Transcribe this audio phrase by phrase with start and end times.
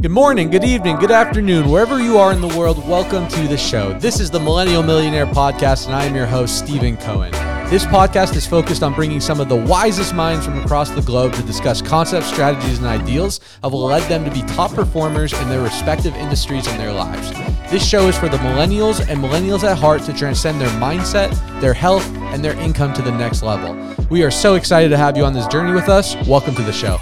[0.00, 3.56] Good morning, good evening, good afternoon, wherever you are in the world, welcome to the
[3.56, 3.98] show.
[3.98, 7.32] This is the Millennial Millionaire Podcast, and I am your host, Stephen Cohen.
[7.68, 11.32] This podcast is focused on bringing some of the wisest minds from across the globe
[11.32, 15.48] to discuss concepts, strategies, and ideals that will lead them to be top performers in
[15.48, 17.32] their respective industries and their lives.
[17.68, 21.74] This show is for the millennials and millennials at heart to transcend their mindset, their
[21.74, 23.76] health, and their income to the next level.
[24.10, 26.14] We are so excited to have you on this journey with us.
[26.28, 26.98] Welcome to the show.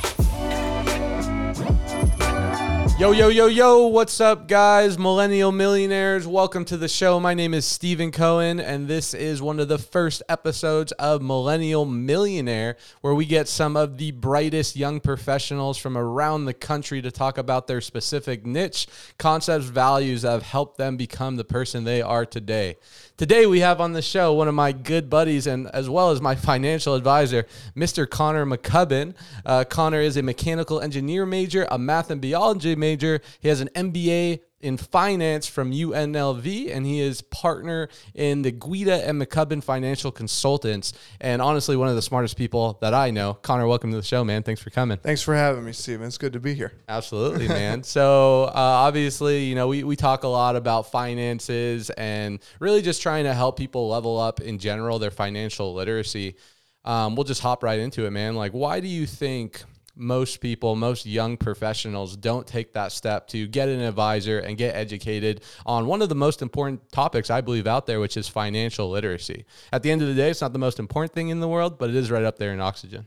[2.99, 4.99] Yo, yo, yo, yo, what's up, guys?
[4.99, 7.21] Millennial Millionaires, welcome to the show.
[7.21, 11.85] My name is Stephen Cohen, and this is one of the first episodes of Millennial
[11.85, 17.11] Millionaire, where we get some of the brightest young professionals from around the country to
[17.11, 18.87] talk about their specific niche,
[19.19, 22.79] concepts, values that have helped them become the person they are today.
[23.17, 26.21] Today we have on the show one of my good buddies and as well as
[26.21, 28.07] my financial advisor, Mr.
[28.07, 29.15] Conner McCubbin.
[29.47, 33.23] Uh, Conner is a mechanical engineer major, a math and biology major.
[33.41, 39.07] He has an MBA in finance from UNLV, and he is partner in the Guida
[39.07, 40.95] and McCubbin Financial Consultants.
[41.21, 43.35] And honestly, one of the smartest people that I know.
[43.35, 44.43] Conner, welcome to the show, man.
[44.43, 44.97] Thanks for coming.
[44.99, 46.07] Thanks for having me, Stephen.
[46.07, 46.73] It's good to be here.
[46.89, 47.83] Absolutely, man.
[47.83, 53.03] so uh, obviously, you know, we, we talk a lot about finances and really just
[53.03, 56.37] trying to help people level up in general their financial literacy.
[56.85, 58.37] Um, we'll just hop right into it, man.
[58.37, 59.63] Like, why do you think
[59.97, 64.77] most people, most young professionals don't take that step to get an advisor and get
[64.77, 68.91] educated on one of the most important topics I believe out there, which is financial
[68.91, 69.47] literacy.
[69.73, 71.79] At the end of the day, it's not the most important thing in the world,
[71.79, 73.07] but it is right up there in oxygen.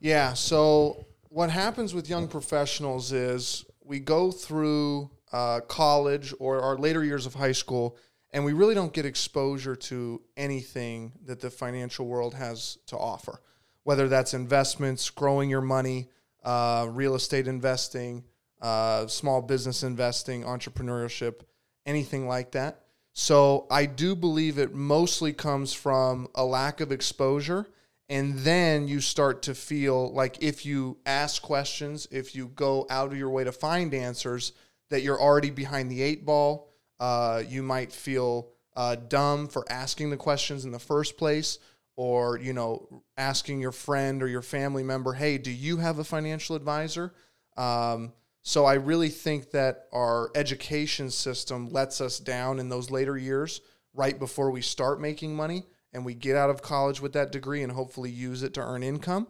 [0.00, 0.34] Yeah.
[0.34, 7.04] So, what happens with young professionals is we go through uh, college or our later
[7.04, 7.96] years of high school,
[8.32, 13.40] and we really don't get exposure to anything that the financial world has to offer
[13.84, 16.08] whether that's investments, growing your money,
[16.44, 18.24] uh, real estate investing,
[18.60, 21.40] uh, small business investing, entrepreneurship,
[21.86, 22.84] anything like that.
[23.12, 27.66] So I do believe it mostly comes from a lack of exposure.
[28.08, 33.12] And then you start to feel like if you ask questions, if you go out
[33.12, 34.52] of your way to find answers,
[34.88, 36.68] that you're already behind the eight ball.
[36.98, 41.58] Uh, you might feel uh, dumb for asking the questions in the first place
[42.00, 46.04] or you know asking your friend or your family member hey do you have a
[46.04, 47.12] financial advisor?
[47.58, 53.18] Um, so i really think that our education system lets us down in those later
[53.18, 53.60] years
[53.92, 57.62] right before we start making money and we get out of college with that degree
[57.62, 59.26] and hopefully use it to earn income.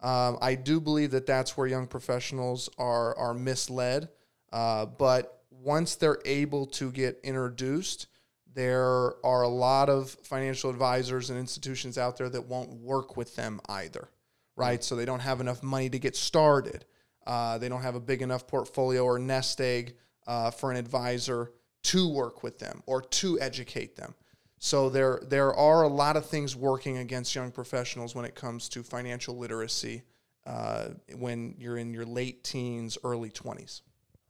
[0.00, 4.08] Um, i do believe that that's where young professionals are are misled.
[4.50, 8.06] Uh, but once they're able to get introduced
[8.54, 13.34] there are a lot of financial advisors and institutions out there that won't work with
[13.34, 14.08] them either,
[14.56, 14.82] right?
[14.82, 16.84] So they don't have enough money to get started.
[17.26, 21.52] Uh, they don't have a big enough portfolio or nest egg uh, for an advisor
[21.82, 24.14] to work with them or to educate them.
[24.58, 28.68] So there, there are a lot of things working against young professionals when it comes
[28.70, 30.02] to financial literacy
[30.46, 33.82] uh, when you're in your late teens, early 20s.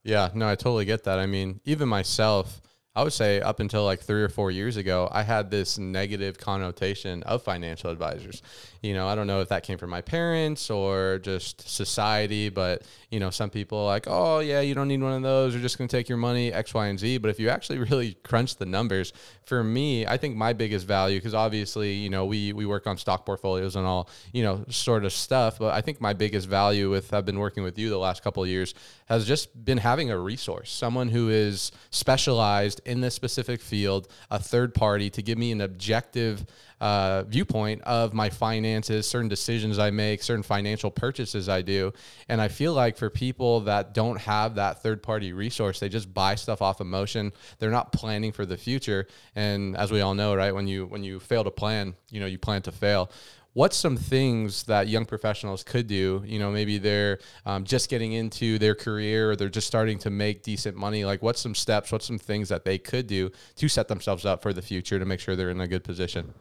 [0.03, 1.19] Yeah, no, I totally get that.
[1.19, 2.63] I mean, even myself–
[2.97, 6.39] I would say up until like three or four years ago, I had this negative
[6.39, 8.41] connotation of financial advisors.
[8.83, 12.83] You know, I don't know if that came from my parents or just society, but
[13.11, 15.55] you know, some people are like, oh yeah, you don't need one of those.
[15.55, 17.19] You're just going to take your money X, Y, and Z.
[17.19, 19.13] But if you actually really crunch the numbers,
[19.45, 22.97] for me, I think my biggest value, because obviously, you know, we we work on
[22.97, 25.59] stock portfolios and all, you know, sort of stuff.
[25.59, 28.43] But I think my biggest value with I've been working with you the last couple
[28.43, 28.75] of years
[29.07, 34.39] has just been having a resource, someone who is specialized in this specific field, a
[34.39, 36.45] third party to give me an objective
[36.81, 41.93] uh, viewpoint of my finances, certain decisions I make, certain financial purchases I do.
[42.29, 46.13] And I feel like for people that don't have that third party resource, they just
[46.13, 47.33] buy stuff off emotion.
[47.59, 49.07] They're not planning for the future.
[49.35, 52.27] And as we all know, right, when you when you fail to plan, you know,
[52.27, 53.11] you plan to fail
[53.55, 56.23] what's some things that young professionals could do?
[56.27, 60.11] You know maybe they're um, just getting into their career or they're just starting to
[60.11, 61.05] make decent money.
[61.05, 64.43] Like what's some steps what's some things that they could do to set themselves up
[64.43, 66.35] for the future to make sure they're in a good position?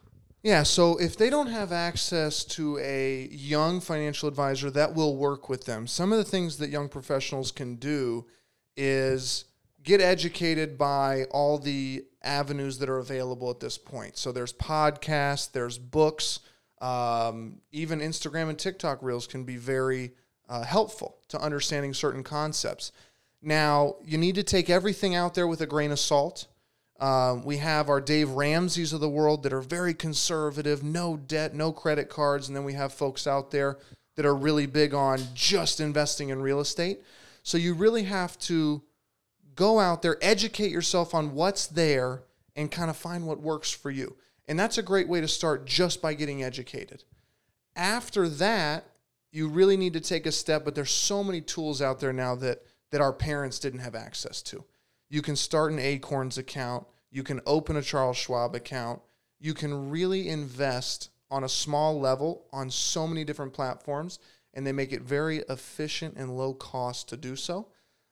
[0.43, 5.47] Yeah, so if they don't have access to a young financial advisor that will work
[5.47, 8.25] with them, some of the things that young professionals can do
[8.75, 9.45] is
[9.83, 14.17] get educated by all the avenues that are available at this point.
[14.17, 16.41] So there's podcasts, there's books,
[16.83, 20.11] um, even Instagram and TikTok reels can be very
[20.49, 22.91] uh, helpful to understanding certain concepts.
[23.41, 26.47] Now, you need to take everything out there with a grain of salt.
[26.99, 31.53] Um, we have our Dave Ramsey's of the world that are very conservative, no debt,
[31.53, 32.49] no credit cards.
[32.49, 33.77] And then we have folks out there
[34.15, 36.99] that are really big on just investing in real estate.
[37.43, 38.83] So you really have to
[39.55, 42.23] go out there, educate yourself on what's there,
[42.57, 44.17] and kind of find what works for you.
[44.47, 47.03] And that's a great way to start just by getting educated.
[47.75, 48.85] After that,
[49.31, 52.35] you really need to take a step, but there's so many tools out there now
[52.35, 52.63] that
[52.93, 54.63] that our parents didn't have access to.
[55.09, 59.01] You can start an Acorns account, you can open a Charles Schwab account,
[59.39, 64.19] you can really invest on a small level on so many different platforms,
[64.53, 67.67] and they make it very efficient and low cost to do so.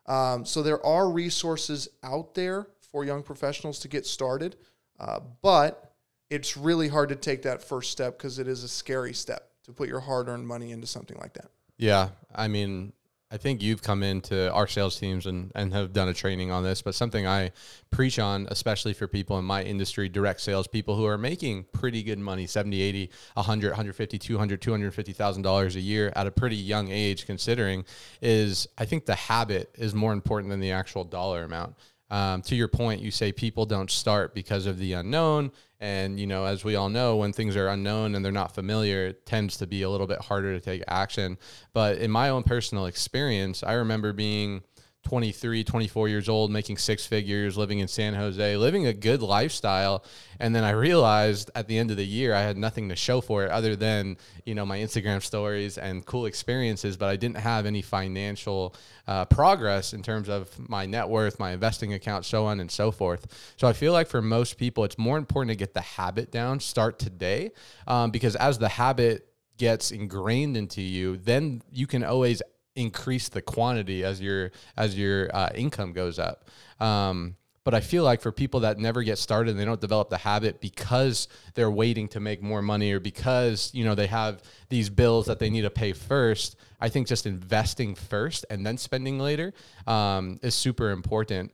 [0.07, 4.55] Um, so there are resources out there for young professionals to get started,
[4.99, 5.90] uh, but
[6.31, 9.73] it's really hard to take that first step because it is a scary step to
[9.73, 11.51] put your hard-earned money into something like that.
[11.77, 12.93] Yeah, I mean,
[13.29, 16.63] I think you've come into our sales teams and, and have done a training on
[16.63, 17.51] this, but something I
[17.91, 22.01] preach on, especially for people in my industry, direct sales people who are making pretty
[22.01, 27.25] good money, 70, 80, 100, 150, 200, $250,000 a year at a pretty young age,
[27.25, 27.83] considering
[28.21, 31.75] is I think the habit is more important than the actual dollar amount.
[32.11, 35.51] Um, to your point, you say people don't start because of the unknown.
[35.79, 39.07] And, you know, as we all know, when things are unknown and they're not familiar,
[39.07, 41.39] it tends to be a little bit harder to take action.
[41.73, 44.61] But in my own personal experience, I remember being
[45.03, 50.03] 23, 24 years old, making six figures, living in San Jose, living a good lifestyle.
[50.39, 53.19] And then I realized at the end of the year, I had nothing to show
[53.19, 57.37] for it other than, you know, my Instagram stories and cool experiences, but I didn't
[57.37, 58.75] have any financial
[59.07, 62.91] uh, progress in terms of my net worth, my investing account, so on and so
[62.91, 63.53] forth.
[63.57, 66.59] So I feel like for most people, it's more important to get the habit down,
[66.59, 67.51] start today,
[67.87, 69.27] um, because as the habit
[69.57, 72.41] gets ingrained into you, then you can always
[72.75, 76.49] increase the quantity as your as your uh, income goes up.
[76.79, 80.09] Um, but I feel like for people that never get started, and they don't develop
[80.09, 84.41] the habit because they're waiting to make more money or because you know they have
[84.69, 86.55] these bills that they need to pay first.
[86.79, 89.53] I think just investing first and then spending later
[89.85, 91.51] um, is super important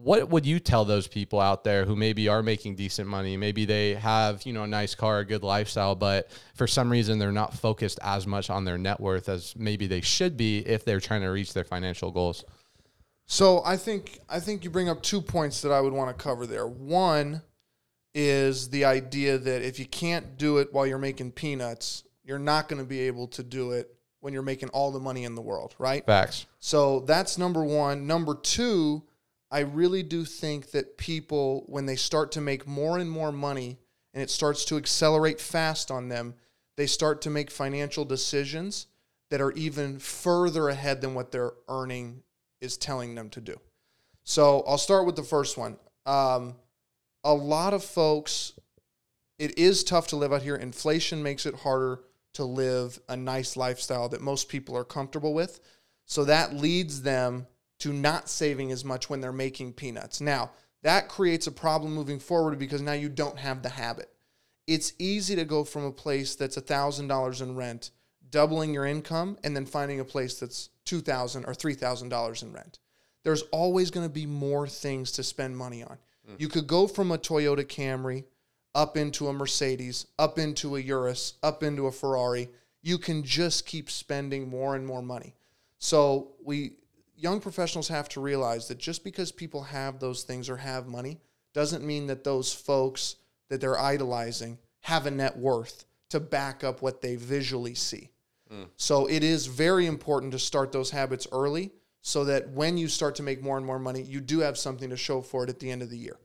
[0.00, 3.36] what would you tell those people out there who maybe are making decent money?
[3.36, 7.18] Maybe they have you know a nice car a good lifestyle but for some reason
[7.18, 10.84] they're not focused as much on their net worth as maybe they should be if
[10.84, 12.44] they're trying to reach their financial goals.
[13.26, 16.22] So i think i think you bring up two points that i would want to
[16.22, 16.66] cover there.
[16.66, 17.42] One
[18.14, 22.68] is the idea that if you can't do it while you're making peanuts you're not
[22.68, 25.42] going to be able to do it when you're making all the money in the
[25.42, 26.06] world right?
[26.06, 26.46] Facts.
[26.60, 28.06] So that's number one.
[28.06, 29.02] Number two
[29.50, 33.78] I really do think that people, when they start to make more and more money
[34.12, 36.34] and it starts to accelerate fast on them,
[36.76, 38.86] they start to make financial decisions
[39.30, 42.22] that are even further ahead than what their earning
[42.60, 43.58] is telling them to do.
[44.24, 45.76] So I'll start with the first one.
[46.04, 46.54] Um,
[47.24, 48.52] a lot of folks,
[49.38, 50.56] it is tough to live out here.
[50.56, 52.00] Inflation makes it harder
[52.34, 55.60] to live a nice lifestyle that most people are comfortable with.
[56.04, 57.46] So that leads them
[57.78, 60.20] to not saving as much when they're making peanuts.
[60.20, 60.50] Now,
[60.82, 64.10] that creates a problem moving forward because now you don't have the habit.
[64.66, 67.90] It's easy to go from a place that's $1,000 in rent,
[68.30, 72.78] doubling your income, and then finding a place that's 2,000 or $3,000 in rent.
[73.24, 75.98] There's always going to be more things to spend money on.
[76.28, 76.40] Mm.
[76.40, 78.24] You could go from a Toyota Camry
[78.74, 82.48] up into a Mercedes, up into a Urus, up into a Ferrari.
[82.82, 85.34] You can just keep spending more and more money.
[85.78, 86.72] So we
[87.18, 91.18] young professionals have to realize that just because people have those things or have money
[91.52, 93.16] doesn't mean that those folks
[93.48, 98.10] that they're idolizing have a net worth to back up what they visually see.
[98.52, 98.68] Mm.
[98.76, 103.16] So it is very important to start those habits early so that when you start
[103.16, 105.58] to make more and more money, you do have something to show for it at
[105.58, 106.16] the end of the year.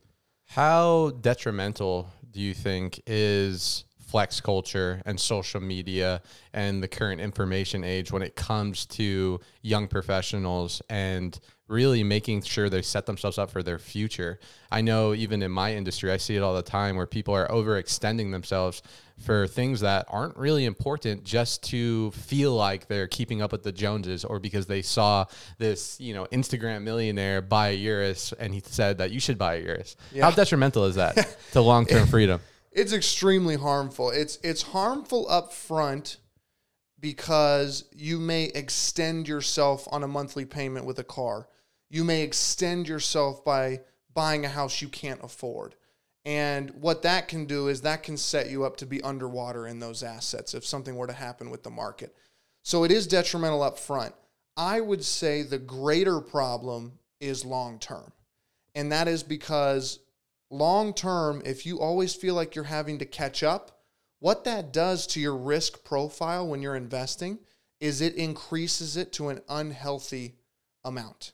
[0.46, 6.22] How detrimental do you think is flex culture and social media
[6.54, 12.70] and the current information age when it comes to young professionals and really making sure
[12.70, 14.40] they set themselves up for their future.
[14.72, 17.48] I know even in my industry, I see it all the time where people are
[17.48, 18.84] overextending themselves
[19.18, 23.72] for things that aren't really important just to feel like they're keeping up with the
[23.72, 25.26] Joneses or because they saw
[25.58, 29.56] this, you know, Instagram millionaire buy a Urus and he said that you should buy
[29.56, 29.96] a Urus.
[30.12, 30.26] Yeah.
[30.26, 32.42] How detrimental is that to long term freedom?
[32.76, 34.10] It's extremely harmful.
[34.10, 36.18] It's it's harmful up front
[37.00, 41.48] because you may extend yourself on a monthly payment with a car.
[41.90, 43.82] You may extend yourself by
[44.14, 45.76] buying a house you can't afford.
[46.26, 49.80] And what that can do is that can set you up to be underwater in
[49.80, 52.16] those assets if something were to happen with the market.
[52.64, 54.16] So it is detrimental up front.
[54.56, 58.14] I would say the greater problem is long term.
[58.76, 60.00] And that is because
[60.54, 63.80] long term, if you always feel like you're having to catch up,
[64.20, 67.40] what that does to your risk profile when you're investing
[67.82, 70.36] is it increases it to an unhealthy
[70.86, 71.34] amount.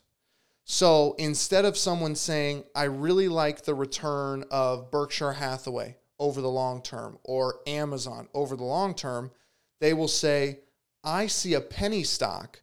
[0.63, 6.49] So instead of someone saying, I really like the return of Berkshire Hathaway over the
[6.49, 9.31] long term or Amazon over the long term,
[9.79, 10.59] they will say,
[11.03, 12.61] I see a penny stock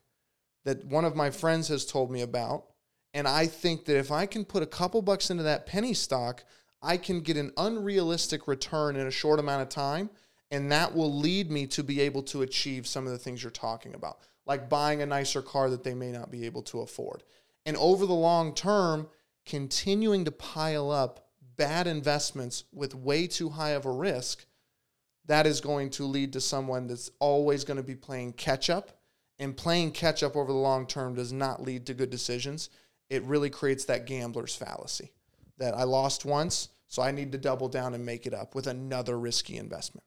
[0.65, 2.67] that one of my friends has told me about.
[3.17, 6.45] And I think that if I can put a couple bucks into that penny stock,
[6.83, 10.11] I can get an unrealistic return in a short amount of time.
[10.51, 13.51] And that will lead me to be able to achieve some of the things you're
[13.51, 17.23] talking about, like buying a nicer car that they may not be able to afford.
[17.65, 19.09] And over the long term,
[19.47, 24.45] continuing to pile up bad investments with way too high of a risk,
[25.25, 28.93] that is going to lead to someone that's always going to be playing catch up.
[29.39, 32.69] And playing catch up over the long term does not lead to good decisions.
[33.09, 35.13] It really creates that gambler's fallacy
[35.59, 38.67] that I lost once, so I need to double down and make it up with
[38.67, 40.05] another risky investment.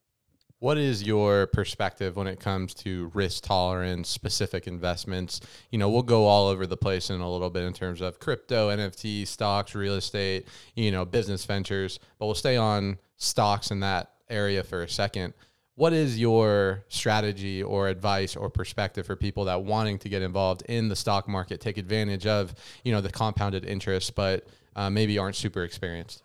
[0.59, 5.39] What is your perspective when it comes to risk tolerance, specific investments?
[5.71, 8.19] You know, we'll go all over the place in a little bit in terms of
[8.19, 13.79] crypto, NFT, stocks, real estate, you know, business ventures, but we'll stay on stocks in
[13.79, 15.33] that area for a second.
[15.79, 20.63] What is your strategy or advice or perspective for people that wanting to get involved
[20.63, 24.45] in the stock market, take advantage of, you know, the compounded interest, but
[24.75, 26.21] uh, maybe aren't super experienced?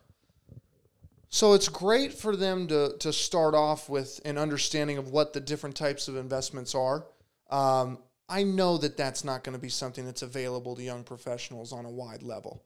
[1.29, 5.41] So it's great for them to to start off with an understanding of what the
[5.41, 7.07] different types of investments are.
[7.49, 11.73] Um, I know that that's not going to be something that's available to young professionals
[11.73, 12.65] on a wide level.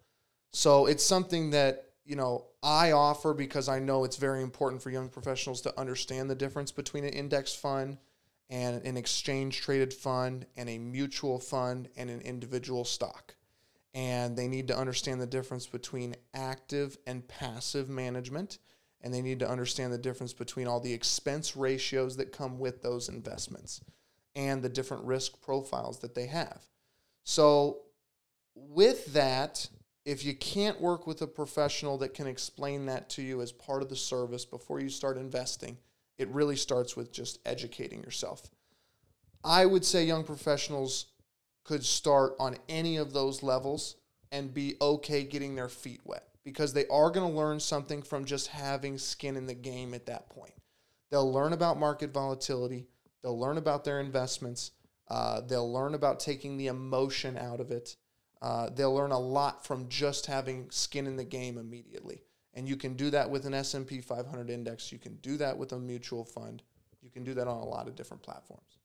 [0.53, 4.91] So it's something that you know I offer because I know it's very important for
[4.91, 7.99] young professionals to understand the difference between an index fund
[8.49, 13.35] and an exchange traded fund and a mutual fund and an individual stock
[13.93, 18.59] and they need to understand the difference between active and passive management
[19.03, 22.83] and they need to understand the difference between all the expense ratios that come with
[22.83, 23.83] those investments
[24.35, 26.63] and the different risk profiles that they have.
[27.23, 27.83] So
[28.55, 29.69] with that,
[30.09, 33.83] if you can't work with a professional that can explain that to you as part
[33.83, 35.77] of the service before you start investing,
[36.17, 38.49] it really starts with just educating yourself.
[39.45, 41.09] I would say young professionals
[41.63, 43.97] could start on any of those levels
[44.33, 48.25] and be okay getting their feet wet because they are going to learn something from
[48.25, 50.55] just having skin in the game at that point.
[51.11, 52.87] They'll learn about market volatility,
[53.23, 54.71] they'll learn about their investments,
[55.09, 57.97] uh, they'll learn about taking the emotion out of it.
[58.41, 62.23] Uh, they'll learn a lot from just having skin in the game immediately.
[62.55, 64.91] And you can do that with an S&P 500 index.
[64.91, 66.63] You can do that with a mutual fund.
[67.03, 68.79] You can do that on a lot of different platforms.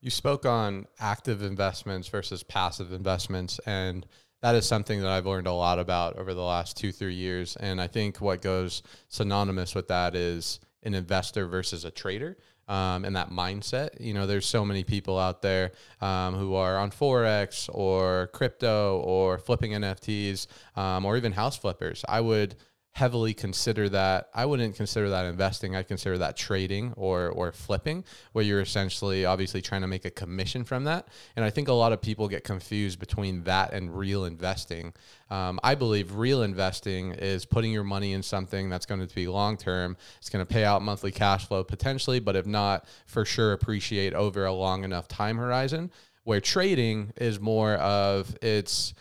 [0.00, 4.06] You spoke on active investments versus passive investments, and
[4.42, 7.56] that is something that I've learned a lot about over the last two, three years.
[7.56, 12.36] And I think what goes synonymous with that is an investor versus a trader.
[12.68, 13.98] Um, and that mindset.
[13.98, 15.72] You know, there's so many people out there
[16.02, 20.46] um, who are on Forex or crypto or flipping NFTs
[20.76, 22.04] um, or even house flippers.
[22.06, 22.56] I would
[22.92, 25.76] heavily consider that I wouldn't consider that investing.
[25.76, 30.10] I'd consider that trading or or flipping, where you're essentially obviously trying to make a
[30.10, 31.06] commission from that.
[31.36, 34.94] And I think a lot of people get confused between that and real investing.
[35.30, 39.28] Um, I believe real investing is putting your money in something that's going to be
[39.28, 39.96] long term.
[40.18, 44.12] It's going to pay out monthly cash flow potentially, but if not, for sure appreciate
[44.12, 45.92] over a long enough time horizon.
[46.24, 48.92] Where trading is more of it's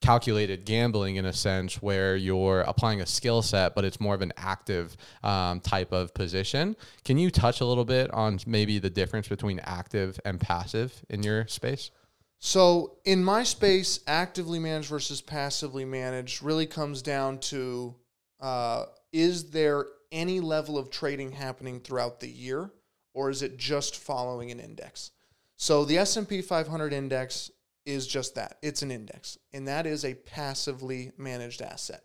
[0.00, 4.22] calculated gambling in a sense where you're applying a skill set but it's more of
[4.22, 6.76] an active um, type of position.
[7.04, 11.22] Can you touch a little bit on maybe the difference between active and passive in
[11.22, 11.90] your space?
[12.38, 17.96] So in my space actively managed versus passively managed really comes down to
[18.40, 22.70] uh, is there any level of trading happening throughout the year
[23.14, 25.10] or is it just following an index?
[25.56, 27.50] So the s&p 500 index
[27.88, 28.58] is just that.
[28.60, 32.02] It's an index, and that is a passively managed asset.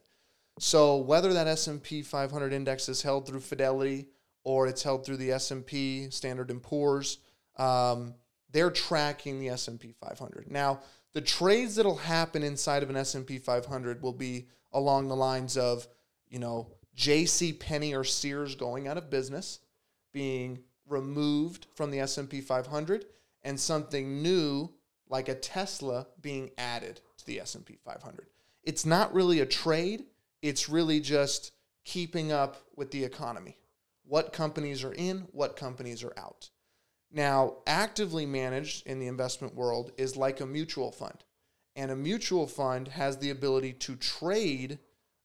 [0.60, 4.08] So whether that S&P 500 index is held through Fidelity
[4.46, 7.18] or it's held through the S&P Standard and Poor's,
[7.58, 8.13] um,
[8.52, 10.50] they're tracking the S&P 500.
[10.50, 10.80] Now,
[11.12, 15.88] the trades that'll happen inside of an S&P 500 will be along the lines of,
[16.30, 17.54] you know, J.C.
[17.54, 19.60] Penney or Sears going out of business,
[20.13, 23.06] being removed from the S&P 500,
[23.44, 24.72] and something new
[25.13, 28.25] like a Tesla being added to the S&P 500.
[28.63, 30.05] It's not really a trade,
[30.41, 31.51] it's really just
[31.86, 33.60] keeping up with the economy.
[34.05, 36.50] What companies are in, what companies are out.
[37.12, 41.24] Now, actively managed in the investment world is like a mutual fund.
[41.75, 44.79] And a mutual fund has the ability to trade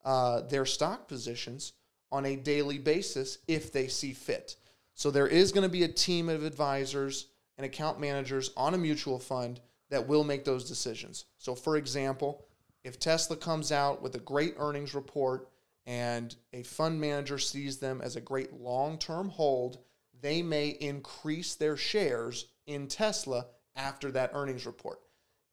[0.04, 1.72] uh, their stock positions
[2.12, 4.56] on a daily basis if they see fit.
[4.92, 8.78] So there is going to be a team of advisors and account managers on a
[8.78, 11.24] mutual fund that will make those decisions.
[11.38, 12.44] So, for example,
[12.84, 15.48] if Tesla comes out with a great earnings report
[15.86, 19.78] and a fund manager sees them as a great long-term hold,
[20.20, 25.00] they may increase their shares in Tesla after that earnings report.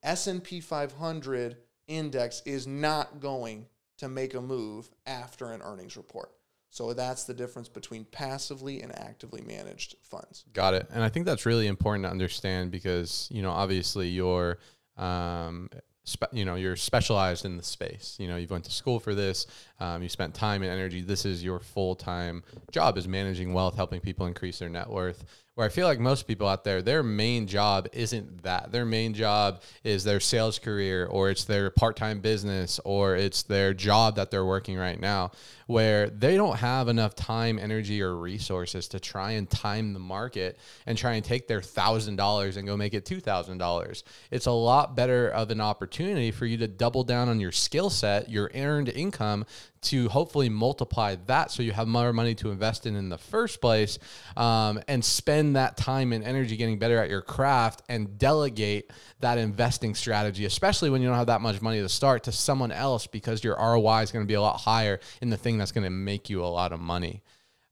[0.03, 3.65] S&P 500 index is not going
[3.97, 6.31] to make a move after an earnings report.
[6.75, 10.43] So that's the difference between passively and actively managed funds.
[10.51, 10.85] Got it.
[10.91, 14.57] And I think that's really important to understand because, you know, obviously you're,
[14.97, 15.69] um,
[16.03, 18.17] spe- you know, you're specialized in the space.
[18.19, 19.47] You know, you've went to school for this.
[19.79, 20.99] Um, you spent time and energy.
[20.99, 25.23] This is your full time job is managing wealth, helping people increase their net worth
[25.55, 28.73] where I feel like most people out there, their main job isn't that.
[28.73, 33.43] Their main job is their sales career or it's their part time business or it's
[33.43, 35.31] their job that they're working right now,
[35.67, 40.59] where they don't have enough time, energy, or resources to try and time the market
[40.85, 44.03] and try and take their $1,000 and go make it $2,000.
[44.31, 47.89] It's a lot better of an opportunity for you to double down on your skill
[47.89, 49.45] set, your earned income
[49.85, 53.61] to hopefully multiply that so you have more money to invest in in the first
[53.61, 53.99] place
[54.35, 59.37] um, and spend that time and energy getting better at your craft and delegate that
[59.37, 63.07] investing strategy, especially when you don't have that much money to start, to someone else
[63.07, 65.83] because your ROI is going to be a lot higher in the thing that's going
[65.83, 67.23] to make you a lot of money.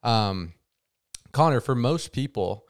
[0.03, 0.53] Um,
[1.32, 2.67] Conner, for most people,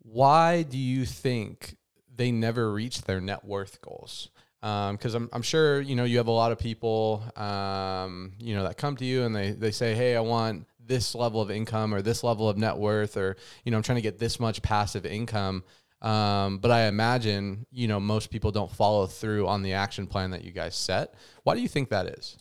[0.00, 1.76] why do you think
[2.14, 4.30] they never reach their net worth goals?
[4.64, 8.54] Because um, I'm, I'm sure you know you have a lot of people um, you
[8.54, 11.50] know that come to you and they, they say hey I want this level of
[11.50, 14.40] income or this level of net worth or you know I'm trying to get this
[14.40, 15.64] much passive income.
[16.00, 20.30] Um, but I imagine you know most people don't follow through on the action plan
[20.30, 21.14] that you guys set.
[21.42, 22.38] Why do you think that is?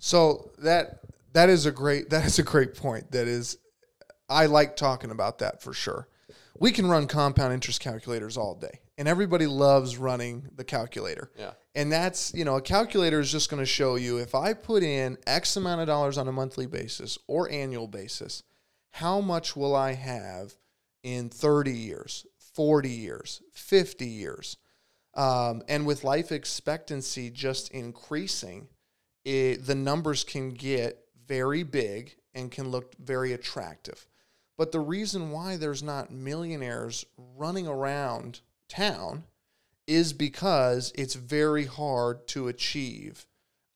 [0.00, 1.00] So that
[1.32, 3.10] that is a great that is a great point.
[3.12, 3.56] That is
[4.28, 6.08] I like talking about that for sure.
[6.58, 11.30] We can run compound interest calculators all day and everybody loves running the calculator.
[11.38, 11.52] Yeah.
[11.76, 14.82] And that's, you know, a calculator is just going to show you if I put
[14.82, 18.42] in X amount of dollars on a monthly basis or annual basis,
[18.90, 20.54] how much will I have
[21.04, 24.56] in 30 years, 40 years, 50 years?
[25.14, 28.66] Um, and with life expectancy just increasing,
[29.24, 34.08] it, the numbers can get very big and can look very attractive.
[34.56, 39.24] But the reason why there's not millionaires running around town
[39.86, 43.26] is because it's very hard to achieve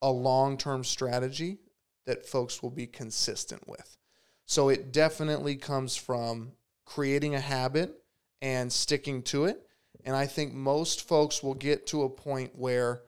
[0.00, 1.58] a long term strategy
[2.06, 3.96] that folks will be consistent with.
[4.44, 6.52] So it definitely comes from
[6.84, 8.02] creating a habit
[8.42, 9.66] and sticking to it.
[10.04, 13.02] And I think most folks will get to a point where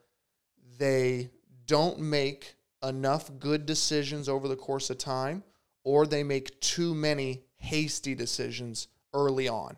[0.79, 1.31] they
[1.67, 5.43] don't make enough good decisions over the course of time,
[5.83, 9.77] or they make too many hasty decisions early on.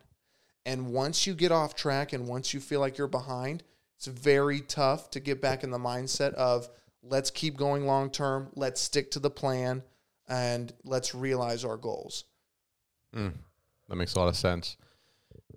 [0.66, 3.62] And once you get off track and once you feel like you're behind,
[3.96, 6.68] it's very tough to get back in the mindset of
[7.04, 9.84] let's keep going long term, let's stick to the plan,
[10.28, 12.24] and let's realize our goals.
[13.14, 13.34] Mm,
[13.88, 14.76] that makes a lot of sense.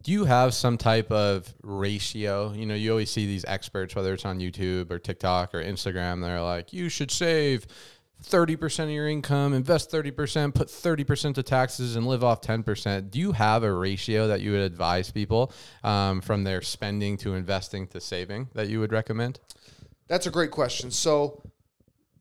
[0.03, 2.53] Do you have some type of ratio?
[2.53, 6.21] You know, you always see these experts, whether it's on YouTube or TikTok or Instagram,
[6.21, 7.65] they're like, you should save
[8.23, 13.09] 30% of your income, invest 30%, put 30% to taxes, and live off 10%.
[13.09, 15.53] Do you have a ratio that you would advise people
[15.83, 19.39] um, from their spending to investing to saving that you would recommend?
[20.07, 20.91] That's a great question.
[20.91, 21.43] So,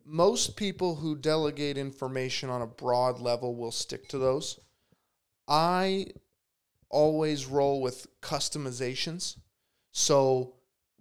[0.05, 4.59] most people who delegate information on a broad level will stick to those.
[5.47, 6.07] I
[6.89, 9.37] always roll with customizations.
[9.93, 10.55] So,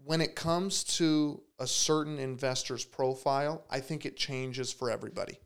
[0.08, 5.38] when it comes to a certain investor's profile, I think it changes for everybody.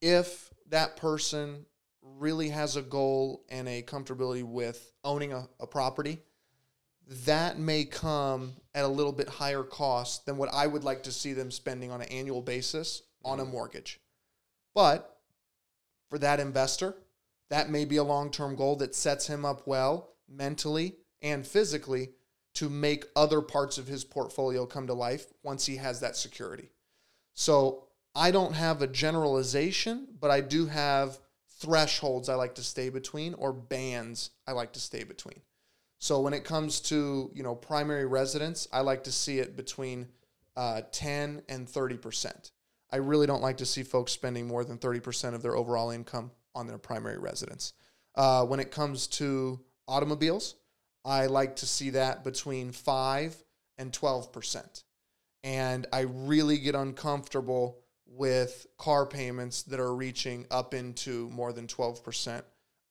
[0.00, 1.66] If that person
[2.00, 6.18] really has a goal and a comfortability with owning a, a property,
[7.24, 11.12] that may come at a little bit higher cost than what I would like to
[11.12, 13.50] see them spending on an annual basis on a mm-hmm.
[13.50, 13.98] mortgage.
[14.72, 15.18] But
[16.08, 16.94] for that investor,
[17.50, 22.10] that may be a long term goal that sets him up well mentally and physically
[22.58, 26.70] to make other parts of his portfolio come to life once he has that security.
[27.34, 27.84] So
[28.16, 31.20] I don't have a generalization, but I do have
[31.60, 35.40] thresholds I like to stay between or bands I like to stay between.
[36.00, 40.08] So when it comes to you know primary residence, I like to see it between
[40.56, 42.50] uh, 10 and 30 percent.
[42.90, 45.90] I really don't like to see folks spending more than 30 percent of their overall
[45.90, 47.72] income on their primary residence.
[48.16, 50.56] Uh, when it comes to automobiles,
[51.08, 53.34] I like to see that between 5
[53.78, 54.82] and 12%.
[55.42, 61.66] And I really get uncomfortable with car payments that are reaching up into more than
[61.66, 62.42] 12%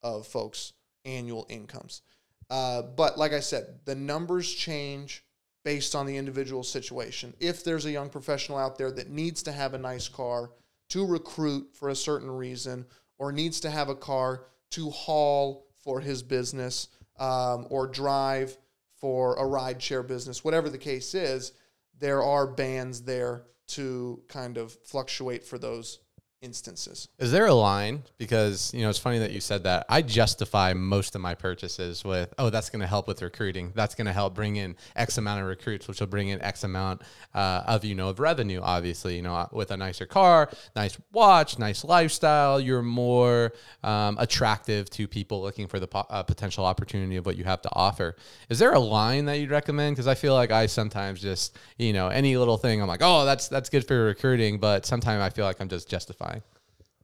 [0.02, 0.74] of folks'
[1.06, 2.02] annual incomes.
[2.50, 5.24] Uh, but like I said, the numbers change
[5.64, 7.36] based on the individual situation.
[7.40, 10.50] If there's a young professional out there that needs to have a nice car
[10.90, 12.88] to recruit for a certain reason,
[13.20, 16.88] or needs to have a car to haul for his business
[17.20, 18.58] um, or drive
[19.00, 21.54] for a ride share business, whatever the case is,
[22.00, 26.00] there are bands there to kind of fluctuate for those
[26.42, 27.10] instances.
[27.18, 28.04] Is there a line?
[28.18, 29.86] Because, you know, it's funny that you said that.
[29.90, 33.72] I justify most of my purchases with, oh, that's going to help with recruiting.
[33.76, 36.64] That's going to help bring in X amount of recruits, which will bring in X
[36.64, 37.02] amount
[37.34, 40.98] uh, of, you know, of revenue, obviously, you know, uh, with a nicer car, nice
[41.12, 46.66] watch, nice lifestyle, you're more um, attractive to people looking for the po- uh, potential
[46.66, 48.16] opportunity of what you have to offer.
[48.50, 49.96] Is there a line that you'd recommend?
[49.96, 53.26] Because I feel like I sometimes just, you know, any little thing, I'm like, oh,
[53.26, 54.60] that's, that's good for recruiting.
[54.60, 56.37] But sometimes I feel like I'm just justifying.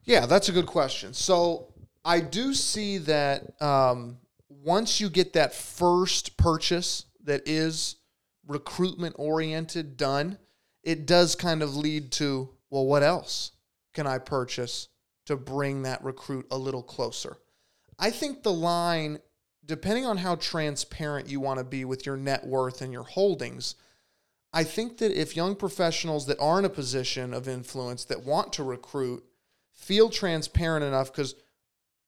[0.05, 1.13] Yeah, that's a good question.
[1.13, 4.17] So I do see that um,
[4.49, 7.95] once you get that first purchase that is
[8.45, 10.37] recruitment oriented done,
[10.83, 13.51] it does kind of lead to, well, what else
[13.93, 14.89] can I purchase
[15.25, 17.37] to bring that recruit a little closer?
[17.97, 19.19] I think the line,
[19.65, 23.75] depending on how transparent you want to be with your net worth and your holdings,
[24.51, 28.51] I think that if young professionals that are in a position of influence that want
[28.53, 29.23] to recruit
[29.83, 31.35] feel transparent enough because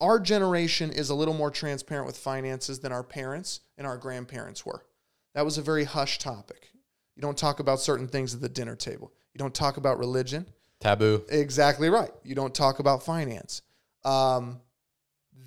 [0.02, 4.66] our generation is a little more transparent with finances than our parents and our grandparents
[4.66, 4.86] were.
[5.34, 6.72] That was a very hush topic.
[7.16, 9.14] You don't talk about certain things at the dinner table.
[9.34, 10.46] You don't talk about religion.
[10.80, 11.24] Taboo.
[11.30, 12.12] Exactly right.
[12.24, 13.62] You don't talk about finance.
[14.04, 14.62] Um,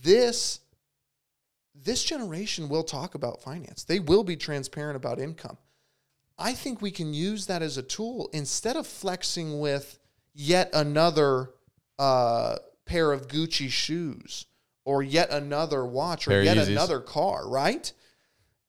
[0.03, 0.61] this
[1.75, 3.85] this generation will talk about finance.
[3.85, 5.57] They will be transparent about income.
[6.37, 9.99] I think we can use that as a tool instead of flexing with
[10.35, 11.51] yet another
[11.99, 12.57] uh,
[12.87, 14.47] pair of Gucci shoes
[14.85, 17.93] or yet another watch or yet another car, right?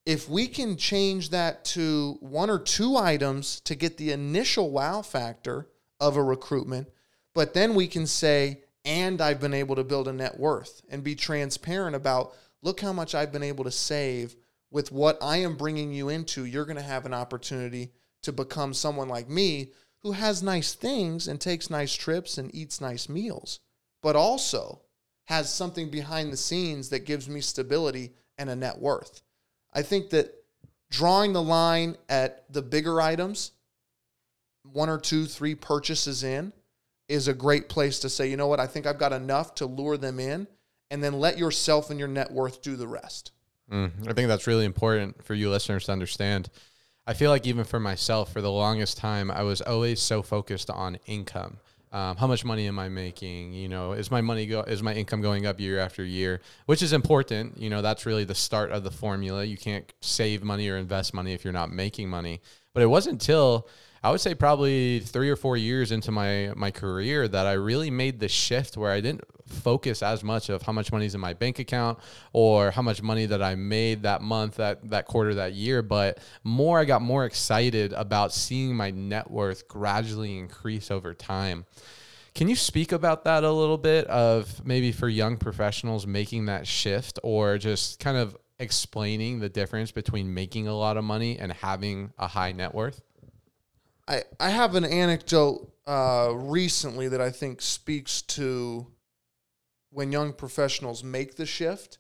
[0.06, 5.02] If we can change that to one or two items to get the initial wow
[5.02, 5.68] factor
[6.00, 6.90] of a recruitment,
[7.34, 11.04] but then we can say, and I've been able to build a net worth and
[11.04, 14.36] be transparent about, look how much I've been able to save
[14.72, 16.46] with what I am bringing you into.
[16.46, 17.92] You're going to have an opportunity
[18.24, 19.72] to become someone like me
[20.04, 23.60] who has nice things and takes nice trips and eats nice meals,
[24.02, 24.82] but also
[25.26, 29.22] has something behind the scenes that gives me stability and a net worth.
[29.74, 30.34] I think that
[30.90, 33.52] drawing the line at the bigger items,
[34.64, 36.54] one or two, three purchases in,
[37.08, 39.66] is a great place to say, you know what, I think I've got enough to
[39.66, 40.48] lure them in,
[40.92, 43.32] and then let yourself and your net worth do the rest.
[43.72, 46.50] Mm, I think that's really important for you listeners to understand.
[47.10, 50.70] I feel like even for myself, for the longest time, I was always so focused
[50.70, 51.58] on income.
[51.92, 53.52] Um, how much money am I making?
[53.52, 56.40] You know, is my money go is my income going up year after year?
[56.68, 57.58] Which is important.
[57.58, 59.44] You know, that's really the start of the formula.
[59.44, 62.42] You can't save money or invest money if you're not making money.
[62.76, 63.68] But it wasn't until
[64.04, 67.90] I would say probably three or four years into my my career that I really
[67.90, 71.22] made the shift where I didn't focus as much of how much money is in
[71.22, 72.00] my bank account
[72.34, 76.20] or how much money that I made that month, that that quarter, that year, but
[76.44, 81.66] more I got more excited about seeing my net worth gradually increase over time.
[82.36, 86.68] Can you speak about that a little bit of maybe for young professionals making that
[86.68, 91.52] shift or just kind of explaining the difference between making a lot of money and
[91.52, 93.02] having a high net worth?
[94.08, 98.88] I, I have an anecdote uh, recently that I think speaks to
[99.92, 101.98] when young professionals make the shift.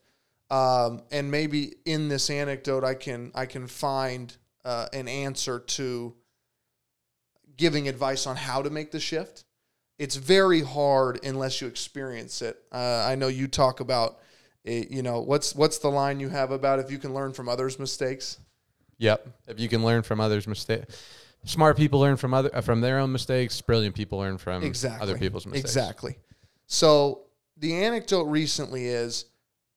[0.51, 6.15] Um, and maybe in this anecdote, I can I can find uh, an answer to
[7.55, 9.43] giving advice on how to make the shift.
[9.99, 12.57] It's very hard unless you experience it.
[12.71, 14.19] Uh, I know you talk about,
[14.63, 17.49] it, you know, what's what's the line you have about if you can learn from
[17.49, 18.39] others' mistakes.
[18.97, 19.27] Yep.
[19.47, 21.03] If you can learn from others' mistakes,
[21.43, 23.61] smart people learn from other from their own mistakes.
[23.61, 25.69] Brilliant people learn from exactly other people's mistakes.
[25.69, 26.17] Exactly.
[26.65, 27.28] So
[27.59, 29.25] the anecdote recently is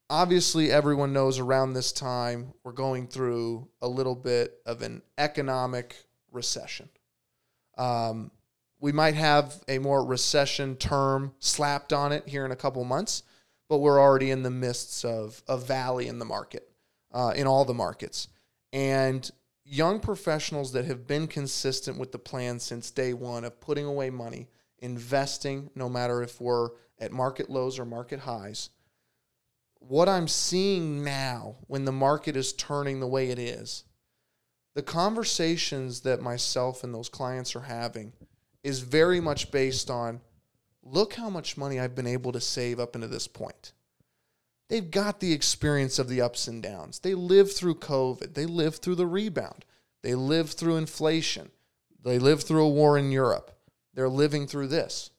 [0.08, 5.96] obviously everyone knows around this time we're going through a little bit of an economic
[6.30, 6.88] recession.
[7.76, 8.30] Um,
[8.80, 13.22] we might have a more recession term slapped on it here in a couple months,
[13.68, 16.68] but we're already in the midst of a valley in the market,
[17.12, 18.28] uh, in all the markets.
[18.72, 19.28] And
[19.64, 24.10] young professionals that have been consistent with the plan since day one of putting away
[24.10, 26.70] money, investing, no matter if we're
[27.02, 28.70] at market lows or market highs.
[29.80, 33.82] What I'm seeing now when the market is turning the way it is,
[34.74, 38.12] the conversations that myself and those clients are having
[38.62, 40.20] is very much based on
[40.84, 43.72] look how much money I've been able to save up into this point.
[44.68, 47.00] They've got the experience of the ups and downs.
[47.00, 48.34] They lived through COVID.
[48.34, 49.64] They lived through the rebound.
[50.02, 51.50] They lived through inflation.
[52.02, 53.50] They lived through a war in Europe.
[53.92, 55.10] They're living through this.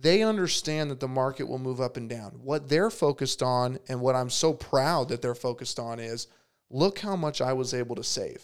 [0.00, 2.40] They understand that the market will move up and down.
[2.42, 6.26] What they're focused on, and what I'm so proud that they're focused on, is
[6.70, 8.42] look how much I was able to save.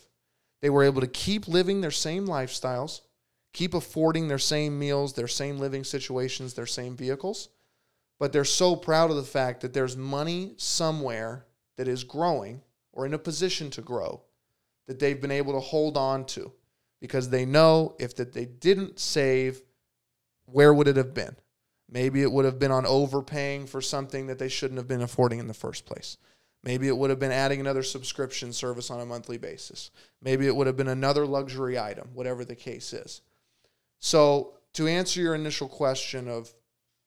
[0.61, 3.01] They were able to keep living their same lifestyles,
[3.53, 7.49] keep affording their same meals, their same living situations, their same vehicles.
[8.19, 13.07] But they're so proud of the fact that there's money somewhere that is growing or
[13.07, 14.23] in a position to grow
[14.89, 16.53] that they've been able to hold on to
[17.01, 19.63] because they know if that they didn't save,
[20.47, 21.37] where would it have been?
[21.89, 25.39] Maybe it would have been on overpaying for something that they shouldn't have been affording
[25.39, 26.17] in the first place.
[26.65, 29.93] Maybe it would have been adding another subscription service on a monthly basis.
[30.21, 33.21] Maybe it would have been another luxury item, whatever the case is.
[34.01, 36.53] So, to answer your initial question of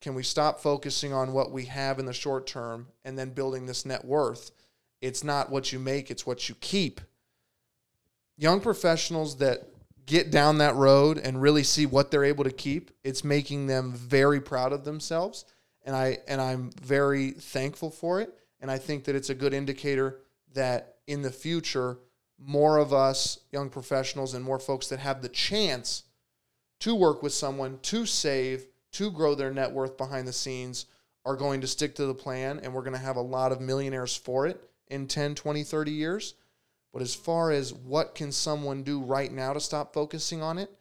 [0.02, 3.65] can we stop focusing on what we have in the short term and then building
[3.65, 4.52] this net worth?
[5.02, 7.02] It's not what you make, it's what you keep.
[8.38, 9.69] Young professionals that
[10.10, 13.93] get down that road and really see what they're able to keep, it's making them
[13.93, 15.45] very proud of themselves.
[15.84, 18.34] And I and I'm very thankful for it.
[18.60, 20.19] And I think that it's a good indicator
[20.56, 22.00] that in the future,
[22.39, 26.04] more of us young professionals and more folks that have the chance
[26.80, 30.88] to work with someone to save to grow their net worth behind the scenes
[31.24, 33.62] are going to stick to the plan and we're going to have a lot of
[33.62, 36.34] millionaires for it in 10 20 30 years
[36.91, 40.71] but as far as what can someone do right now to stop focusing on it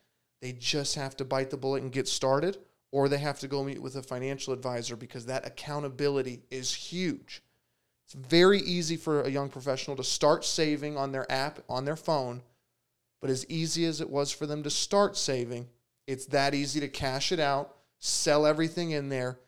[0.40, 2.58] they just have to bite the bullet and get started
[2.90, 7.42] or they have to go meet with a financial advisor because that accountability is huge
[8.04, 11.96] it's very easy for a young professional to start saving on their app on their
[11.96, 12.42] phone
[13.20, 15.66] but as easy as it was for them to start saving
[16.06, 19.38] it's that easy to cash it out sell everything in there,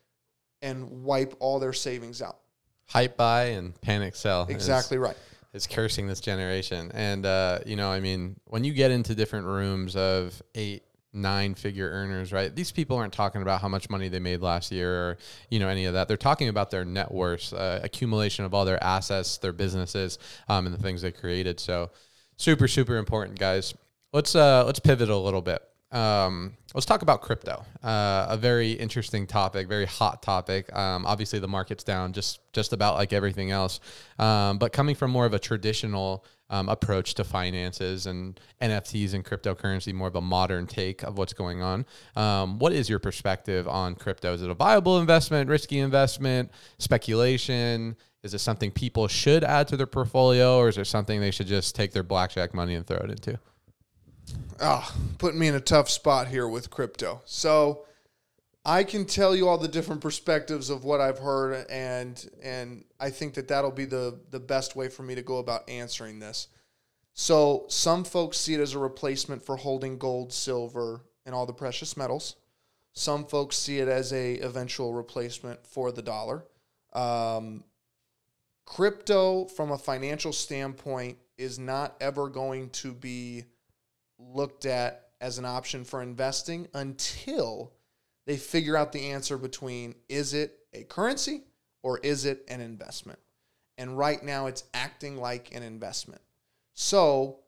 [0.63, 2.39] and wipe all their savings out.
[2.87, 4.47] Hype buy and panic sell.
[4.49, 5.17] Exactly right.
[5.53, 6.93] Is cursing this generation.
[6.95, 11.55] And, uh, you know, I mean, when you get into different rooms of eight, nine
[11.55, 12.55] figure earners, right?
[12.55, 15.69] These people aren't talking about how much money they made last year or, you know,
[15.69, 16.07] any of that.
[16.07, 20.67] They're talking about their net worth, uh, accumulation of all their assets, their businesses, um,
[20.67, 21.59] and the things they created.
[21.59, 21.91] So
[22.37, 23.75] super, super important, guys.
[24.13, 25.61] Let's, uh, let's pivot a little bit.
[25.93, 27.65] Um, let's talk about crypto.
[27.83, 30.73] Uh, a very interesting topic, very hot topic.
[30.75, 33.81] Um, obviously, the market's down just just about like everything else.
[34.19, 39.25] Um, but coming from more of a traditional um, approach to finances and NFTs and
[39.25, 41.87] cryptocurrency, more of a modern take of what's going on.
[42.17, 44.35] Um, what is your perspective on crypto?
[44.35, 47.97] Is it a viable investment, risky investment, speculation?
[48.23, 51.47] Is it something people should add to their portfolio, or is it something they should
[51.47, 53.39] just take their blackjack money and throw it into?
[54.61, 57.23] Ah, putting me in a tough spot here with crypto.
[57.25, 57.87] So
[58.65, 63.11] I can tell you all the different perspectives of what I've heard, and and I
[63.11, 66.49] think that that'll be the the best way for me to go about answering this.
[67.15, 71.53] So some folks see it as a replacement for holding gold, silver, and all the
[71.53, 72.37] precious metals.
[72.93, 76.45] Some folks see it as a eventual replacement for the dollar.
[76.93, 77.65] Um,
[78.67, 83.45] crypto, from a financial standpoint, is not ever going to be
[84.33, 87.73] looked at as an option for investing until
[88.27, 91.43] they figure out the answer between is it a currency
[91.83, 93.19] or is it an investment?
[93.79, 96.21] And right now it's acting like an investment.
[96.75, 97.41] So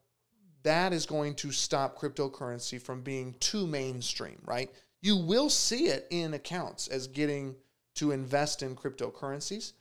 [0.63, 4.71] that is going to stop cryptocurrency from being too mainstream, right?
[5.01, 7.57] You will see it in accounts as getting
[7.97, 9.73] to invest in cryptocurrencies,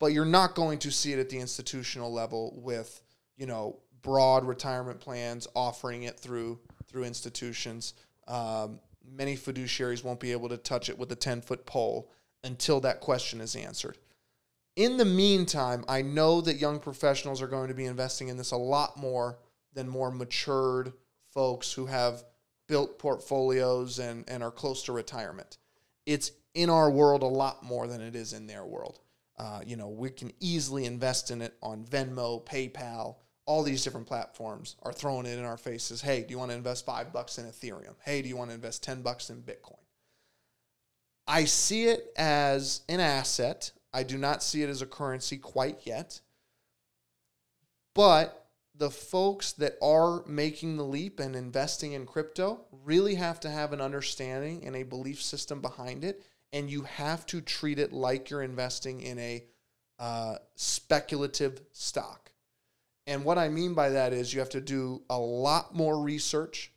[0.00, 3.02] but you're not going to see it at the institutional level with,
[3.36, 7.94] you know, broad retirement plans offering it through through institutions.
[8.28, 12.12] Um, many fiduciaries won't be able to touch it with a 10 foot pole
[12.44, 13.98] until that question is answered.
[14.76, 18.52] In the meantime, I know that young professionals are going to be investing in this
[18.52, 19.38] a lot more
[19.72, 20.92] than more matured
[21.32, 22.22] folks who have
[22.68, 25.58] built portfolios and, and are close to retirement.
[26.06, 29.00] It's in our world a lot more than it is in their world.
[29.36, 34.06] Uh, you know, we can easily invest in it on Venmo, PayPal, all these different
[34.06, 36.00] platforms are throwing it in our faces.
[36.00, 37.94] Hey, do you want to invest five bucks in Ethereum?
[38.02, 39.78] Hey, do you want to invest 10 bucks in Bitcoin?
[41.26, 43.72] I see it as an asset.
[43.92, 46.20] I do not see it as a currency quite yet.
[47.94, 53.50] But the folks that are making the leap and investing in crypto really have to
[53.50, 56.24] have an understanding and a belief system behind it.
[56.52, 59.44] And you have to treat it like you're investing in a
[59.98, 62.30] uh, speculative stock.
[63.06, 66.72] And what I mean by that is you have to do a lot more research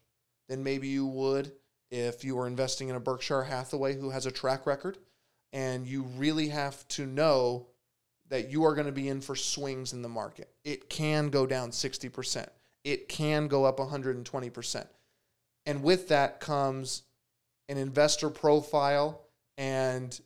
[0.49, 1.51] than maybe you would
[1.89, 4.97] if you were investing in a Berkshire Hathaway who has a track record.
[5.53, 7.67] And you really have to know
[8.29, 10.49] that you are going to be in for swings in the market.
[10.65, 12.47] It can go down 60%.
[12.83, 14.87] It can go up 120%.
[15.65, 17.03] And with that comes
[17.69, 19.21] an investor profile
[19.57, 20.19] and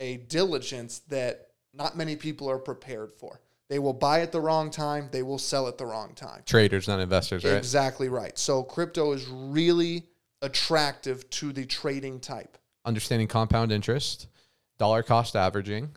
[0.00, 3.40] a diligence that not many people are prepared for.
[3.68, 6.42] They will buy at the wrong time, they will sell at the wrong time.
[6.46, 7.54] Traders, not investors, right?
[7.54, 8.36] Exactly right.
[8.38, 10.04] So crypto is really
[10.40, 12.56] attractive to the trading type.
[12.84, 14.28] Understanding compound interest,
[14.78, 15.90] dollar cost averaging,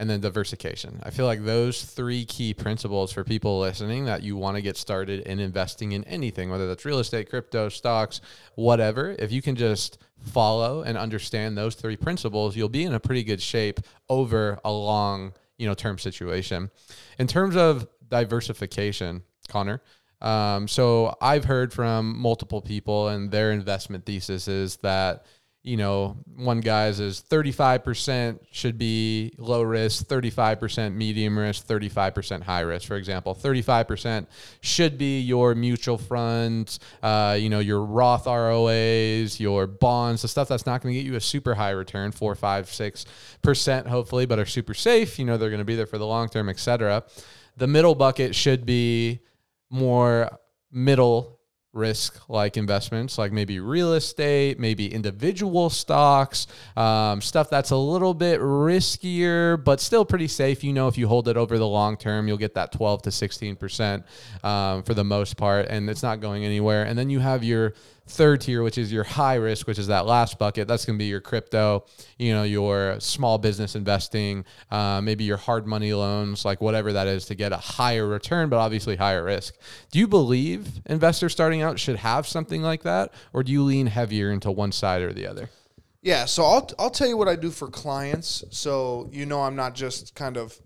[0.00, 0.98] and then diversification.
[1.02, 4.78] I feel like those three key principles for people listening that you want to get
[4.78, 8.22] started in investing in anything, whether that's real estate, crypto, stocks,
[8.54, 9.14] whatever.
[9.18, 13.22] If you can just follow and understand those three principles, you'll be in a pretty
[13.22, 16.70] good shape over a long, you know, term situation.
[17.18, 19.82] In terms of diversification, Conner,
[20.22, 25.26] um, so I've heard from multiple people and their investment thesis is that
[25.62, 32.60] you know, one guy's is 35% should be low risk, 35% medium risk, 35% high
[32.60, 32.88] risk.
[32.88, 34.26] For example, 35%
[34.62, 40.48] should be your mutual funds, uh, you know, your Roth IRAs, your bonds, the stuff
[40.48, 43.04] that's not going to get you a super high return, four, five, six
[43.42, 45.18] percent, hopefully, but are super safe.
[45.18, 47.04] You know, they're going to be there for the long term, etc.
[47.58, 49.20] The middle bucket should be
[49.68, 50.38] more
[50.72, 51.39] middle
[51.72, 58.12] risk like investments like maybe real estate maybe individual stocks um, stuff that's a little
[58.12, 60.64] bit riskier but still pretty safe.
[60.64, 63.10] You know if you hold it over the long term you'll get that 12 to
[63.10, 64.04] 16 percent
[64.42, 66.84] um, for the most part and it's not going anywhere.
[66.84, 67.74] And then you have your
[68.10, 70.68] third tier, which is your high risk, which is that last bucket.
[70.68, 71.86] That's going to be your crypto,
[72.18, 77.06] you know, your small business investing, uh, maybe your hard money loans, like whatever that
[77.06, 79.54] is to get a higher return, but obviously higher risk.
[79.90, 83.86] Do you believe investors starting out should have something like that, or do you lean
[83.86, 85.48] heavier into one side or the other?
[86.02, 88.42] Yeah, so I'll I'll tell you what I do for clients.
[88.50, 90.58] So you know I'm not just kind of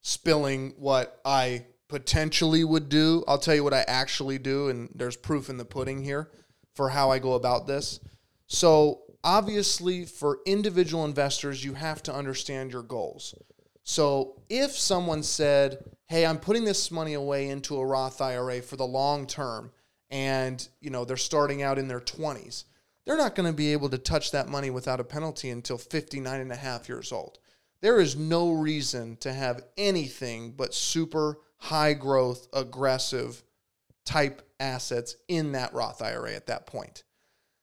[0.00, 3.24] spilling what I potentially would do.
[3.26, 6.30] I'll tell you what I actually do and there's proof in the pudding here
[6.74, 8.00] for how I go about this.
[8.46, 13.34] So, obviously, for individual investors, you have to understand your goals.
[13.84, 18.76] So, if someone said, "Hey, I'm putting this money away into a Roth IRA for
[18.76, 19.72] the long term,"
[20.10, 22.64] and you know they're starting out in their 20s,
[23.04, 26.40] they're not going to be able to touch that money without a penalty until 59
[26.40, 27.38] and a half years old.
[27.80, 33.42] There is no reason to have anything but super high growth, aggressive
[34.04, 37.04] type assets in that Roth IRA at that point.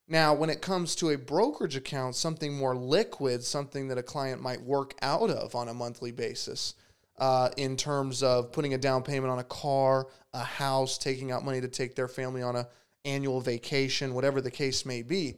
[0.07, 4.41] Now, when it comes to a brokerage account, something more liquid, something that a client
[4.41, 6.75] might work out of on a monthly basis,
[7.19, 11.43] uh, in terms of putting a down payment on a car, a house, taking out
[11.43, 12.67] money to take their family on a
[13.05, 15.37] annual vacation, whatever the case may be.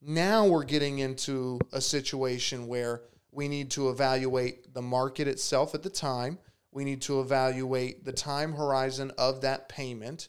[0.00, 5.82] Now we're getting into a situation where we need to evaluate the market itself at
[5.82, 6.38] the time.
[6.72, 10.28] We need to evaluate the time horizon of that payment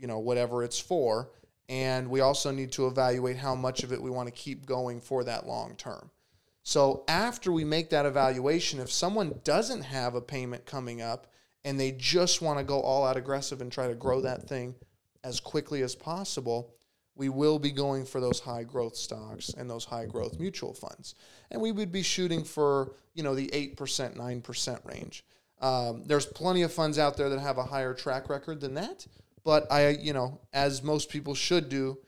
[0.00, 1.30] you know, whatever it's for.
[1.68, 5.00] And we also need to evaluate how much of it we want to keep going
[5.00, 6.10] for that long term.
[6.62, 11.28] So after we make that evaluation, if someone doesn't have a payment coming up
[11.64, 14.74] and they just want to go all out aggressive and try to grow that thing
[15.22, 16.74] as quickly as possible,
[17.14, 21.14] we will be going for those high growth stocks and those high growth mutual funds.
[21.50, 25.24] And we would be shooting for, you know, the 8%, 9% range.
[25.60, 29.06] Um, there's plenty of funds out there that have a higher track record than that.
[29.44, 31.98] But I, you know, as most people should do,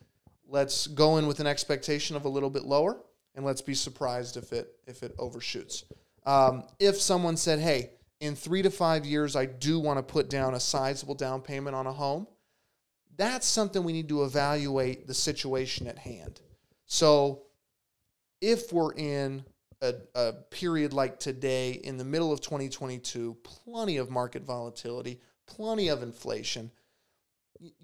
[0.49, 3.01] let's go in with an expectation of a little bit lower,
[3.35, 5.85] and let's be surprised if it if it overshoots.
[6.25, 10.29] Um, if someone said, "Hey, in three to five years, I do want to put
[10.29, 12.27] down a sizable down payment on a home,"
[13.17, 16.41] that's something we need to evaluate the situation at hand.
[16.87, 17.45] So,
[18.43, 19.45] if we're in
[19.83, 25.89] a, a period like today, in the middle of 2022, plenty of market volatility, plenty
[25.89, 26.71] of inflation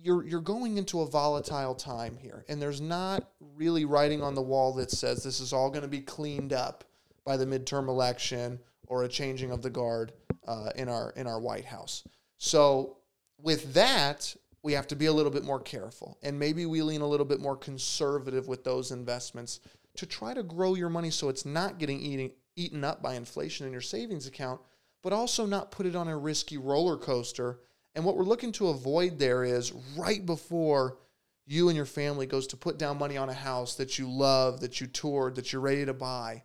[0.02, 4.42] you're you're going into a volatile time here, and there's not really writing on the
[4.42, 6.84] wall that says this is all going to be cleaned up
[7.24, 10.12] by the midterm election or a changing of the guard
[10.46, 12.04] uh, in our in our White House.
[12.38, 12.98] So
[13.40, 17.00] with that, we have to be a little bit more careful, and maybe we lean
[17.00, 19.60] a little bit more conservative with those investments
[19.98, 23.66] to try to grow your money so it's not getting eating, eaten up by inflation
[23.66, 24.60] in your savings account,
[25.02, 27.60] but also not put it on a risky roller coaster
[27.98, 30.98] and what we're looking to avoid there is right before
[31.46, 34.60] you and your family goes to put down money on a house that you love,
[34.60, 36.44] that you toured, that you're ready to buy.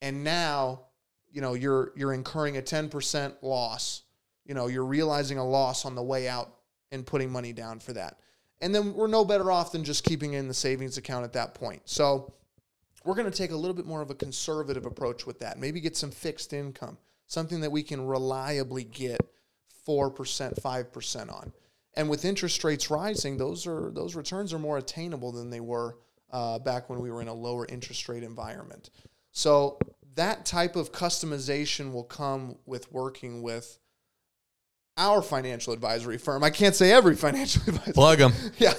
[0.00, 0.82] And now,
[1.28, 4.02] you know, you're you're incurring a 10% loss.
[4.44, 6.54] You know, you're realizing a loss on the way out
[6.92, 8.20] and putting money down for that.
[8.60, 11.54] And then we're no better off than just keeping in the savings account at that
[11.54, 11.82] point.
[11.86, 12.32] So,
[13.04, 15.58] we're going to take a little bit more of a conservative approach with that.
[15.58, 16.98] Maybe get some fixed income
[17.32, 19.18] something that we can reliably get
[19.88, 21.52] 4%, 5% on.
[21.94, 25.98] And with interest rates rising, those are those returns are more attainable than they were
[26.30, 28.90] uh, back when we were in a lower interest rate environment.
[29.32, 29.78] So
[30.14, 33.78] that type of customization will come with working with
[34.96, 36.44] our financial advisory firm.
[36.44, 37.92] I can't say every financial advisor.
[37.92, 38.32] Plug them.
[38.58, 38.74] yeah,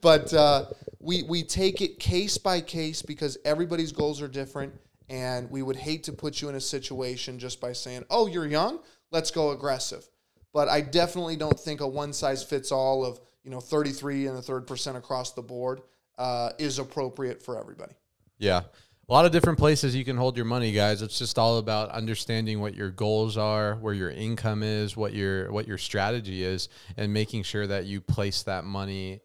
[0.00, 0.66] but uh,
[1.00, 4.74] we we take it case by case because everybody's goals are different,
[5.08, 8.46] and we would hate to put you in a situation just by saying, "Oh, you're
[8.46, 10.08] young, let's go aggressive."
[10.52, 14.38] But I definitely don't think a one size fits all of you know 33 and
[14.38, 15.82] a third percent across the board
[16.18, 17.94] uh, is appropriate for everybody.
[18.38, 18.62] Yeah.
[19.08, 21.00] A lot of different places you can hold your money, guys.
[21.00, 25.50] It's just all about understanding what your goals are, where your income is, what your
[25.50, 29.20] what your strategy is, and making sure that you place that money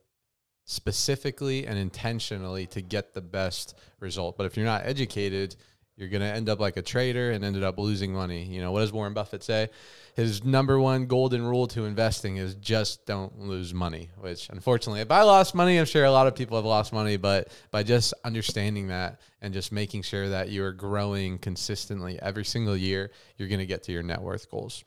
[0.64, 4.38] specifically and intentionally to get the best result.
[4.38, 5.58] But if you're not educated,
[5.96, 8.44] you're going to end up like a trader and ended up losing money.
[8.46, 9.70] You know, what does Warren Buffett say?
[10.16, 15.12] His number one golden rule to investing is just don't lose money, which unfortunately, if
[15.12, 18.14] I lost money, I'm sure a lot of people have lost money, but by just
[18.24, 23.60] understanding that and just making sure that you're growing consistently every single year, you're going
[23.60, 24.84] to get to your net worth goals.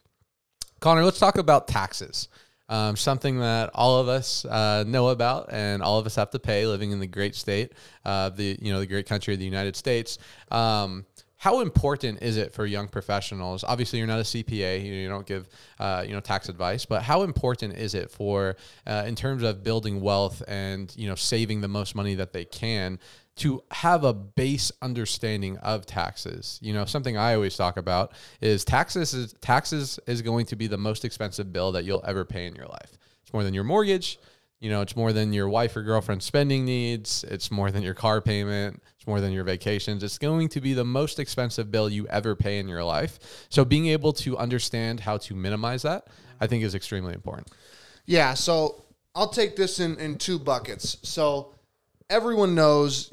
[0.81, 2.29] Conner, let's talk about taxes.
[2.69, 6.39] Um, something that all of us uh, know about and all of us have to
[6.39, 7.73] pay living in the great state,
[8.05, 10.19] uh, the you know the great country of the United States.
[10.51, 11.07] Um,
[11.39, 13.63] how important is it for young professionals?
[13.63, 15.49] Obviously, you're not a CPA, you, you don't give
[15.79, 18.57] uh, you know tax advice, but how important is it for
[18.87, 22.45] uh, in terms of building wealth and you know saving the most money that they
[22.45, 22.99] can
[23.37, 26.59] to have a base understanding of taxes.
[26.63, 30.67] You know, something I always talk about is taxes is taxes is going to be
[30.67, 32.99] the most expensive bill that you'll ever pay in your life.
[33.23, 34.19] It's more than your mortgage,
[34.59, 37.93] you know, it's more than your wife or girlfriend spending needs, it's more than your
[37.93, 40.03] car payment, it's more than your vacations.
[40.03, 43.47] It's going to be the most expensive bill you ever pay in your life.
[43.51, 46.07] So being able to understand how to minimize that,
[46.41, 47.49] I think is extremely important.
[48.07, 48.85] Yeah, so
[49.15, 50.97] I'll take this in in two buckets.
[51.03, 51.56] So
[52.09, 53.11] everyone knows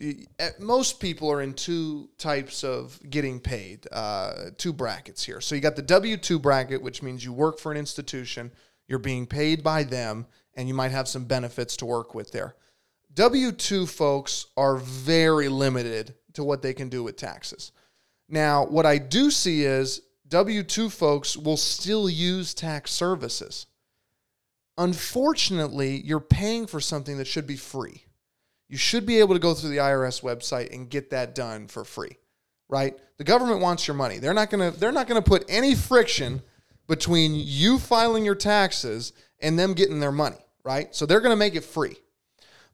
[0.59, 5.41] most people are in two types of getting paid, uh, two brackets here.
[5.41, 8.51] So you got the W 2 bracket, which means you work for an institution,
[8.87, 12.55] you're being paid by them, and you might have some benefits to work with there.
[13.15, 17.71] W 2 folks are very limited to what they can do with taxes.
[18.29, 23.67] Now, what I do see is W 2 folks will still use tax services.
[24.77, 28.05] Unfortunately, you're paying for something that should be free
[28.73, 31.85] you should be able to go through the IRS website and get that done for
[31.85, 32.17] free,
[32.69, 32.97] right?
[33.17, 34.17] The government wants your money.
[34.17, 36.41] They're not to they're not to put any friction
[36.87, 40.93] between you filing your taxes and them getting their money, right?
[40.95, 41.97] So they're to make it free.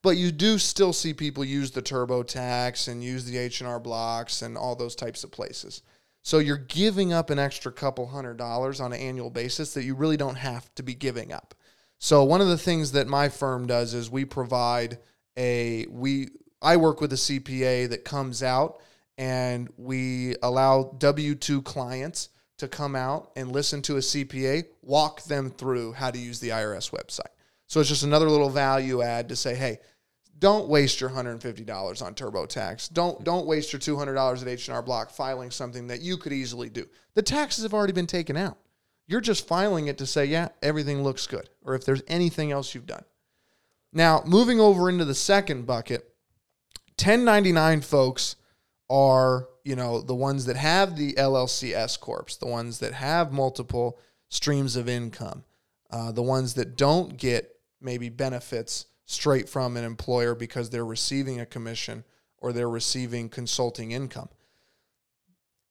[0.02, 4.58] But you do still see people use the TurboTax and use the H&R blocks and
[4.58, 5.82] all those types of places.
[6.22, 9.96] So you're giving up an extra couple hundred dollars on an annual basis that you
[9.96, 11.56] really don't have to be giving up.
[11.98, 15.00] So one of the things that my firm does is we provide
[15.40, 16.30] a we
[16.62, 18.82] I work with a CPA that comes out
[19.18, 25.50] and we allow W2 clients to come out and listen to a CPA walk them
[25.50, 27.32] through how to use the IRS website.
[27.68, 29.80] So it's just another little value add to say, hey,
[30.40, 32.94] don't waste your $150 on TurboTax.
[32.94, 36.88] Don't don't waste your $200 at H&R Block filing something that you could easily do.
[37.14, 38.58] The taxes have already been taken out.
[39.08, 42.76] You're just filing it to say, yeah, everything looks good, or if there's anything else
[42.76, 43.04] you've done.
[43.92, 46.14] Now, moving over into the second bucket,
[46.98, 48.36] 1099 folks
[48.90, 53.32] are, you know, the ones that have the LLC S corps, the ones that have
[53.32, 55.44] multiple streams of income,
[55.92, 61.40] uh, the ones that don't get maybe benefits straight from an employer because they're receiving
[61.40, 62.04] a commission
[62.38, 64.30] or they're receiving consulting income.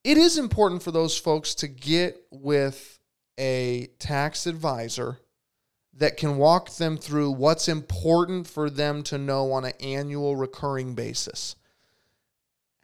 [0.02, 2.98] It is important for those folks to get with
[3.38, 5.20] a tax advisor
[5.98, 10.94] that can walk them through what's important for them to know on an annual recurring
[10.94, 11.56] basis.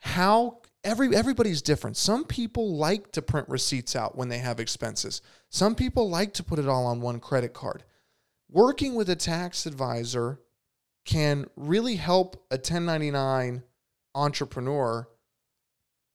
[0.01, 1.97] How every everybody's different.
[1.97, 5.23] Some people like to print receipts out when they have expenses.
[5.49, 7.85] Some people like to put it all on one credit card.
[8.51, 10.41] Working with a tax advisor
[11.05, 13.63] can really help a 1099
[14.15, 15.09] entrepreneur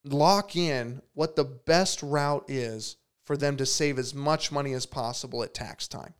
[0.05, 4.85] lock in what the best route is for them to save as much money as
[4.85, 6.13] possible at tax time.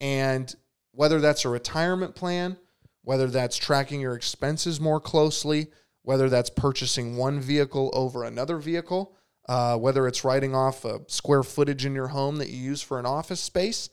[0.00, 0.54] And
[0.92, 2.56] whether that's a retirement plan,
[3.02, 5.68] whether that's tracking your expenses more closely,
[6.02, 9.16] whether that's purchasing one vehicle over another vehicle,
[9.48, 12.98] uh, whether it's writing off a square footage in your home that you use for
[12.98, 13.88] an office space,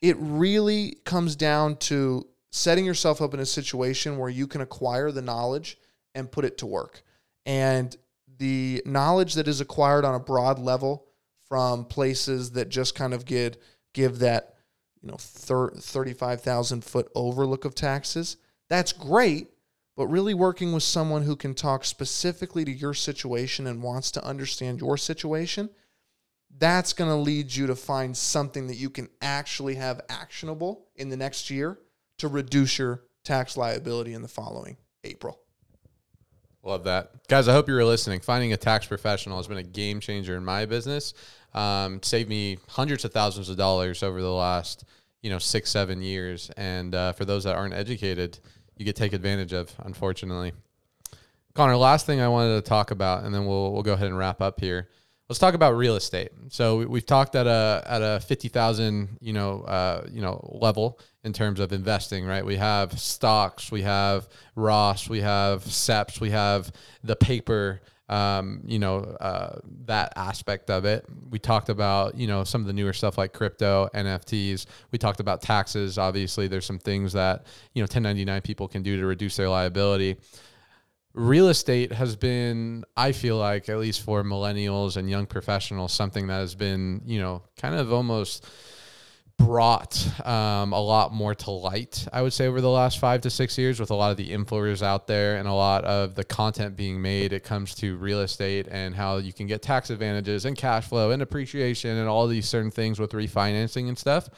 [0.00, 5.10] it really comes down to setting yourself up in a situation where you can acquire
[5.10, 5.78] the knowledge
[6.14, 7.02] and put it to work.
[7.44, 7.94] And
[8.38, 11.06] the knowledge that is acquired on a broad level
[11.48, 13.60] from places that just kind of get
[13.92, 14.55] give that
[15.02, 18.36] you know thir- 35,000 foot overlook of taxes.
[18.68, 19.48] That's great,
[19.96, 24.24] but really working with someone who can talk specifically to your situation and wants to
[24.24, 25.70] understand your situation,
[26.58, 31.08] that's going to lead you to find something that you can actually have actionable in
[31.08, 31.78] the next year
[32.18, 35.40] to reduce your tax liability in the following April.
[36.62, 37.28] Love that.
[37.28, 38.20] Guys, I hope you were listening.
[38.20, 41.14] Finding a tax professional has been a game changer in my business.
[41.56, 44.84] Um, saved me hundreds of thousands of dollars over the last,
[45.22, 46.50] you know, six, seven years.
[46.56, 48.38] And uh, for those that aren't educated,
[48.76, 50.52] you get take advantage of, unfortunately.
[51.54, 54.18] Conner, last thing I wanted to talk about, and then we'll, we'll go ahead and
[54.18, 54.88] wrap up here
[55.28, 56.30] let's talk about real estate.
[56.48, 60.40] So we, have talked at a at a fifty thousand you know uh, you know
[60.60, 62.44] level in terms of investing, right?
[62.44, 66.70] We have stocks, we have Roth, we have SEPs, we have
[67.02, 67.80] the paper.
[68.08, 71.04] Um, you know uh, that aspect of it.
[71.30, 74.66] We talked about you know some of the newer stuff like crypto, NFTs.
[74.92, 75.98] We talked about taxes.
[75.98, 80.16] Obviously, there's some things that you know 1099 people can do to reduce their liability
[81.16, 86.26] real estate has been i feel like at least for millennials and young professionals something
[86.26, 88.46] that has been you know kind of almost
[89.38, 93.28] brought um, a lot more to light i would say over the last five to
[93.28, 96.24] six years with a lot of the influencers out there and a lot of the
[96.24, 100.46] content being made it comes to real estate and how you can get tax advantages
[100.46, 104.28] and cash flow and appreciation and all these certain things with refinancing and stuff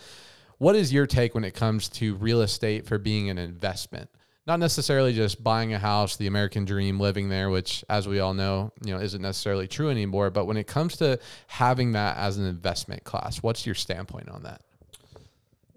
[0.59, 4.11] what is your take when it comes to real estate for being an investment
[4.49, 8.33] not necessarily just buying a house, the American dream, living there, which, as we all
[8.33, 10.31] know, you know, isn't necessarily true anymore.
[10.31, 14.45] But when it comes to having that as an investment class, what's your standpoint on
[14.45, 14.63] that?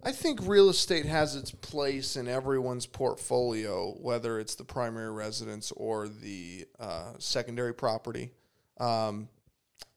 [0.03, 5.71] I think real estate has its place in everyone's portfolio, whether it's the primary residence
[5.73, 8.31] or the uh, secondary property.
[8.79, 9.29] Um,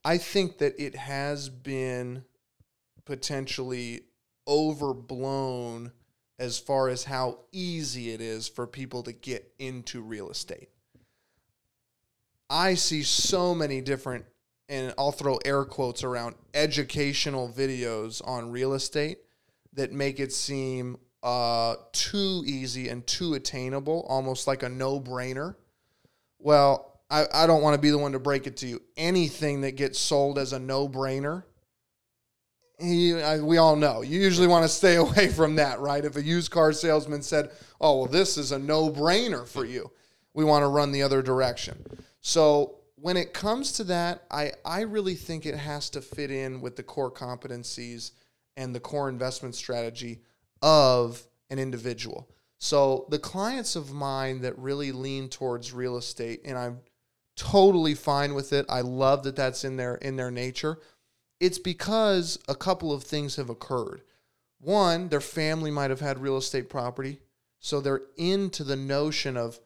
[0.04, 2.24] I think that it has been
[3.06, 4.02] potentially
[4.46, 5.92] overblown
[6.38, 10.68] as far as how easy it is for people to get into real estate.
[12.50, 14.26] I see so many different,
[14.68, 19.18] and I'll throw air quotes around educational videos on real estate
[19.74, 25.56] that make it seem uh, too easy and too attainable, almost like a no brainer.
[26.38, 28.82] Well, I, I don't want to be the one to break it to you.
[28.96, 31.44] Anything that gets sold as a no brainer
[32.80, 34.02] we all know.
[34.02, 36.04] You usually want to stay away from that, right?
[36.04, 37.50] If a used car salesman said,
[37.80, 39.90] "Oh, well, this is a no-brainer for you,"
[40.32, 41.84] we want to run the other direction.
[42.20, 46.60] So when it comes to that, I I really think it has to fit in
[46.60, 48.12] with the core competencies
[48.56, 50.20] and the core investment strategy
[50.62, 52.28] of an individual.
[52.58, 56.80] So the clients of mine that really lean towards real estate, and I'm
[57.36, 58.64] totally fine with it.
[58.68, 60.78] I love that that's in their in their nature
[61.40, 64.02] it's because a couple of things have occurred.
[64.60, 67.20] One, their family might have had real estate property,
[67.58, 69.60] so they're into the notion of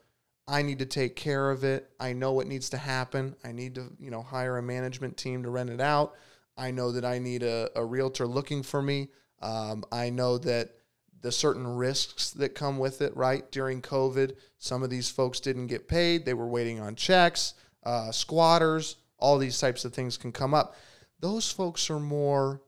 [0.48, 1.90] I need to take care of it.
[2.00, 3.36] I know what needs to happen.
[3.44, 6.14] I need to, you know, hire a management team to rent it out.
[6.58, 9.08] I know that I need a, a realtor looking for me.
[9.40, 10.72] Um, I know that
[11.20, 13.50] the certain risks that come with it, right?
[13.50, 16.24] During COVID, some of these folks didn't get paid.
[16.24, 17.54] They were waiting on checks,
[17.84, 20.76] uh, squatters, all these types of things can come up
[21.20, 22.62] those folks are more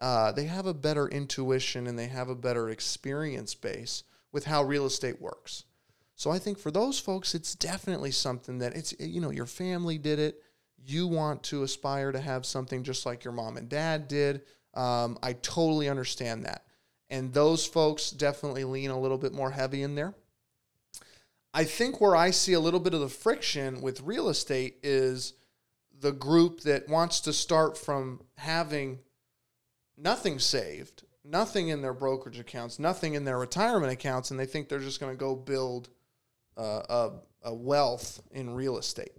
[0.00, 4.62] uh, they have a better intuition and they have a better experience base with how
[4.62, 5.64] real estate works.
[6.14, 9.98] So I think for those folks, it's definitely something that it's you know your family
[9.98, 10.42] did it.
[10.88, 14.40] You want to aspire to have something just like your mom and dad did.
[14.72, 16.64] Um, I totally understand that,
[17.10, 20.14] and those folks definitely lean a little bit more heavy in there.
[21.52, 25.34] I think where I see a little bit of the friction with real estate is
[26.00, 29.00] the group that wants to start from having
[29.98, 34.68] nothing saved, nothing in their brokerage accounts, nothing in their retirement accounts, and they think
[34.70, 35.90] they're just going to go build
[36.56, 37.10] uh, a,
[37.50, 39.12] a, wealth in real estate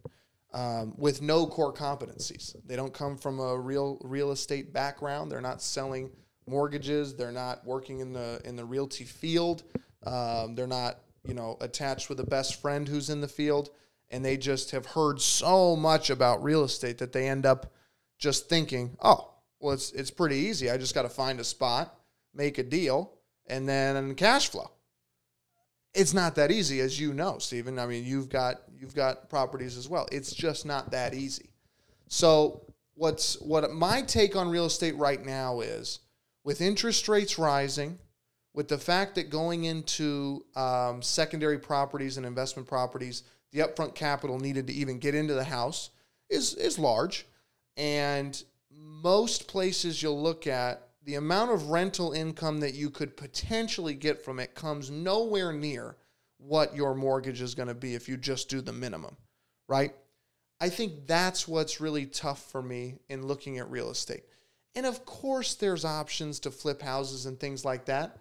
[0.54, 2.56] um, with no core competencies.
[2.66, 5.32] They don't come from a real real estate background.
[5.32, 6.12] They're not selling
[6.47, 7.16] mortgages.
[7.16, 9.64] They're not working in the in the realty field.
[10.06, 13.70] Um, they're not you know attached with a best friend who's in the field
[14.12, 17.72] and they just have heard so much about real estate that they end up
[18.18, 20.70] just thinking, oh, well, it's it's pretty easy.
[20.70, 21.95] I just got to find a spot,
[22.34, 23.14] make a deal,
[23.47, 24.72] and then cash flow.
[25.94, 27.80] It's not that easy, as you know, Stephen.
[27.80, 30.08] I mean, you've got you've got properties as well.
[30.12, 31.50] It's just not that easy.
[32.08, 32.62] So,
[32.96, 36.00] what's what my take on real estate right now is,
[36.44, 37.98] with interest rates rising,
[38.54, 44.40] with the fact that going into um, secondary properties and investment properties the upfront capital
[44.40, 45.90] needed to even get into the house
[46.30, 47.26] is is large,
[47.78, 53.93] and most places you'll look at, the amount of rental income that you could potentially
[53.93, 55.95] get from it comes nowhere near
[56.38, 59.16] what your mortgage is going to be if you just do the minimum,
[59.68, 59.93] right?
[60.62, 64.24] I think that's what's really tough for me in looking at real estate.
[64.76, 68.18] And of course, there's options to flip houses and things like that.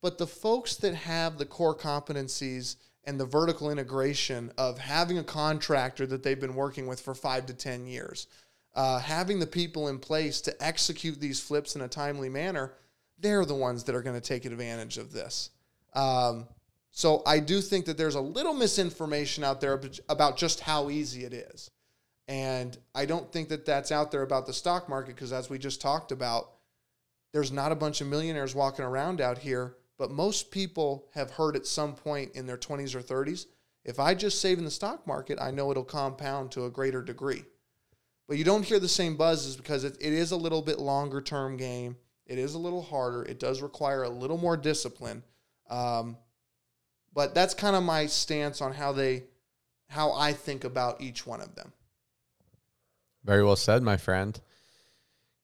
[0.00, 5.24] But the folks that have the core competencies and the vertical integration of having a
[5.24, 8.26] contractor that they've been working with for five to 10 years,
[8.74, 12.72] uh, having the people in place to execute these flips in a timely manner,
[13.18, 15.50] they're the ones that are going to take advantage of this.
[15.94, 16.48] Um,
[16.90, 21.24] so I do think that there's a little misinformation out there about just how easy
[21.24, 21.70] it is.
[22.28, 25.58] And I don't think that that's out there about the stock market because, as we
[25.58, 26.52] just talked about,
[27.32, 31.56] there's not a bunch of millionaires walking around out here, but most people have heard
[31.56, 33.46] at some point in their 20s or 30s
[33.84, 37.02] if I just save in the stock market, I know it'll compound to a greater
[37.02, 37.44] degree.
[38.28, 41.20] But you don't hear the same buzzes because it, it is a little bit longer
[41.20, 41.96] term game.
[42.26, 43.24] It is a little harder.
[43.24, 45.22] It does require a little more discipline.
[45.68, 46.16] Um,
[47.12, 49.24] but that's kind of my stance on how they,
[49.88, 51.72] how I think about each one of them.
[53.24, 54.40] Very well said, my friend.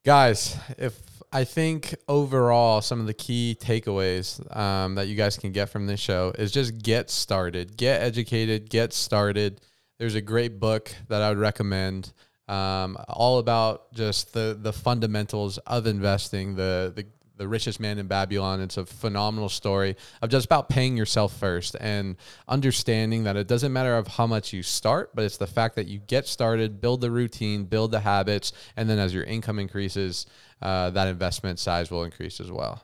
[0.04, 0.98] Guys, if
[1.32, 5.86] I think overall, some of the key takeaways um, that you guys can get from
[5.86, 9.60] this show is just get started, get educated, get started.
[9.98, 12.12] There's a great book that I would recommend,
[12.48, 17.06] um, all about just the the fundamentals of investing, the the
[17.38, 18.60] the richest man in Babylon.
[18.60, 22.16] It's a phenomenal story of just about paying yourself first and
[22.48, 25.86] understanding that it doesn't matter of how much you start, but it's the fact that
[25.86, 30.26] you get started, build the routine, build the habits, and then as your income increases,
[30.60, 32.82] uh, that investment size will increase as well.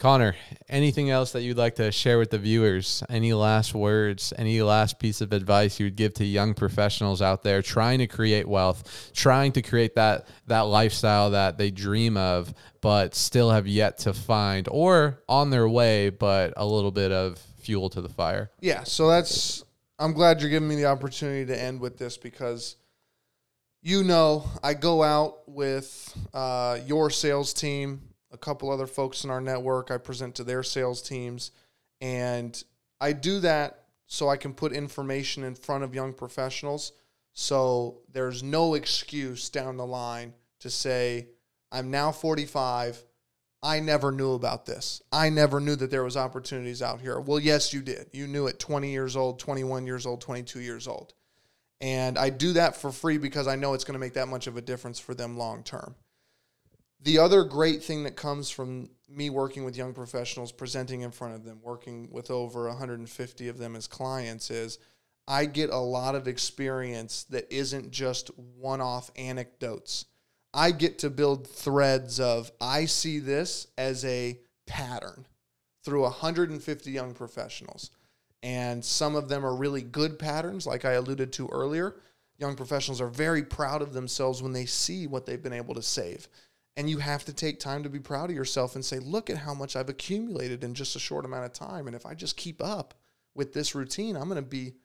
[0.00, 0.34] Conner,
[0.66, 3.02] anything else that you'd like to share with the viewers?
[3.10, 4.32] Any last words?
[4.38, 8.06] Any last piece of advice you would give to young professionals out there trying to
[8.06, 13.66] create wealth, trying to create that that lifestyle that they dream of, but still have
[13.66, 18.08] yet to find, or on their way, but a little bit of fuel to the
[18.08, 18.50] fire?
[18.58, 19.64] Yeah, so that's.
[19.98, 22.76] I'm glad you're giving me the opportunity to end with this because
[23.82, 29.30] you know I go out with uh, your sales team a couple other folks in
[29.30, 29.90] our network.
[29.90, 31.50] I present to their sales teams,
[32.00, 32.62] and
[33.00, 36.92] I do that so I can put information in front of young professionals.
[37.32, 41.28] So there's no excuse down the line to say,
[41.70, 43.04] I'm now 45.
[43.62, 45.02] I never knew about this.
[45.12, 47.20] I never knew that there was opportunities out here.
[47.20, 48.06] Well, yes, you did.
[48.12, 51.14] You knew at 20 years old, 21 years old, 22 years old.
[51.80, 54.46] And I do that for free because I know it's going to make that much
[54.46, 55.94] of a difference for them long term
[57.02, 61.34] the other great thing that comes from me working with young professionals, presenting in front
[61.34, 64.78] of them, working with over 150 of them as clients is
[65.26, 70.06] I get a lot of experience that isn't just one off anecdotes.
[70.52, 75.26] I get to build threads of I see this as a pattern
[75.84, 77.90] through 150 young professionals.
[78.42, 81.96] And some of them are really good patterns, like I alluded to earlier.
[82.38, 85.82] Young professionals are very proud of themselves when they see what they've been able to
[85.82, 86.26] save.
[86.80, 89.36] And you have to take time to be proud of yourself and say, look at
[89.36, 91.86] how much I've accumulated in just a short amount of time.
[91.86, 92.94] And if I just keep up
[93.34, 94.76] with this routine, I'm going to be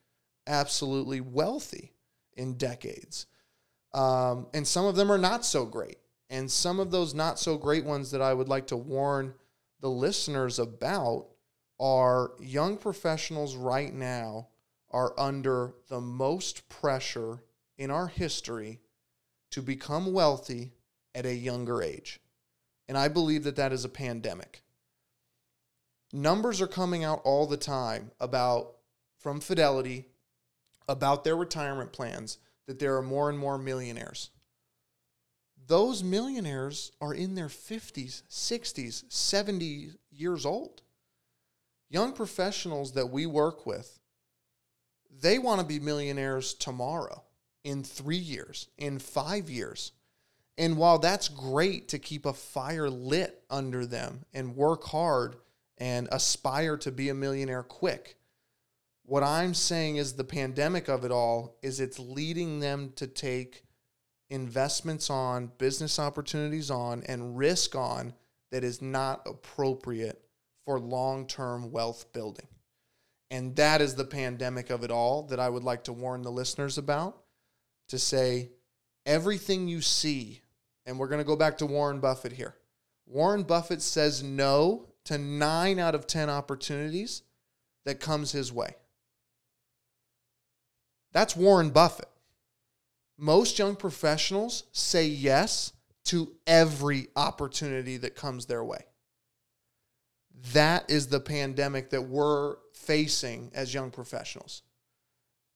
[0.45, 1.93] absolutely wealthy
[2.33, 3.27] in decades.
[3.93, 5.95] Um, and some of them are not so great.
[6.29, 9.33] And some of those not so great ones that I would like to warn
[9.79, 11.27] the listeners about
[11.79, 14.49] are young professionals right now
[14.91, 17.41] are under the most pressure
[17.77, 18.81] in our history
[19.51, 20.73] to become wealthy
[21.15, 22.19] at a younger age.
[22.87, 24.61] And I believe that that is a pandemic.
[26.13, 28.75] Numbers are coming out all the time about
[29.17, 30.05] from Fidelity
[30.87, 32.37] about their retirement plans
[32.67, 34.29] that there are more and more millionaires.
[35.67, 40.83] Those millionaires are in their 50s, 60s, 70 years old.
[41.89, 43.99] Young professionals that we work with,
[45.21, 47.23] they want to be millionaires tomorrow,
[47.63, 49.91] in three years, in five years.
[50.57, 55.35] And while that's great to keep a fire lit under them and work hard
[55.77, 58.17] and aspire to be a millionaire quick,
[59.03, 63.63] what I'm saying is the pandemic of it all is it's leading them to take
[64.29, 68.13] investments on, business opportunities on, and risk on
[68.51, 70.21] that is not appropriate
[70.65, 72.47] for long term wealth building.
[73.29, 76.31] And that is the pandemic of it all that I would like to warn the
[76.31, 77.21] listeners about
[77.89, 78.51] to say
[79.05, 80.41] everything you see
[80.85, 82.55] and we're going to go back to Warren Buffett here.
[83.07, 87.23] Warren Buffett says no to 9 out of 10 opportunities
[87.85, 88.75] that comes his way.
[91.11, 92.09] That's Warren Buffett.
[93.17, 95.71] Most young professionals say yes
[96.05, 98.85] to every opportunity that comes their way.
[100.53, 104.63] That is the pandemic that we're facing as young professionals.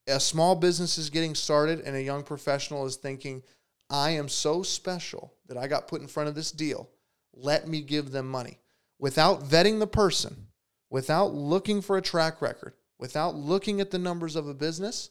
[0.07, 3.43] A small business is getting started, and a young professional is thinking,
[3.90, 6.90] I am so special that I got put in front of this deal.
[7.34, 8.60] Let me give them money.
[9.00, 10.48] Without vetting the person,
[10.90, 15.10] without looking for a track record, without looking at the numbers of a business,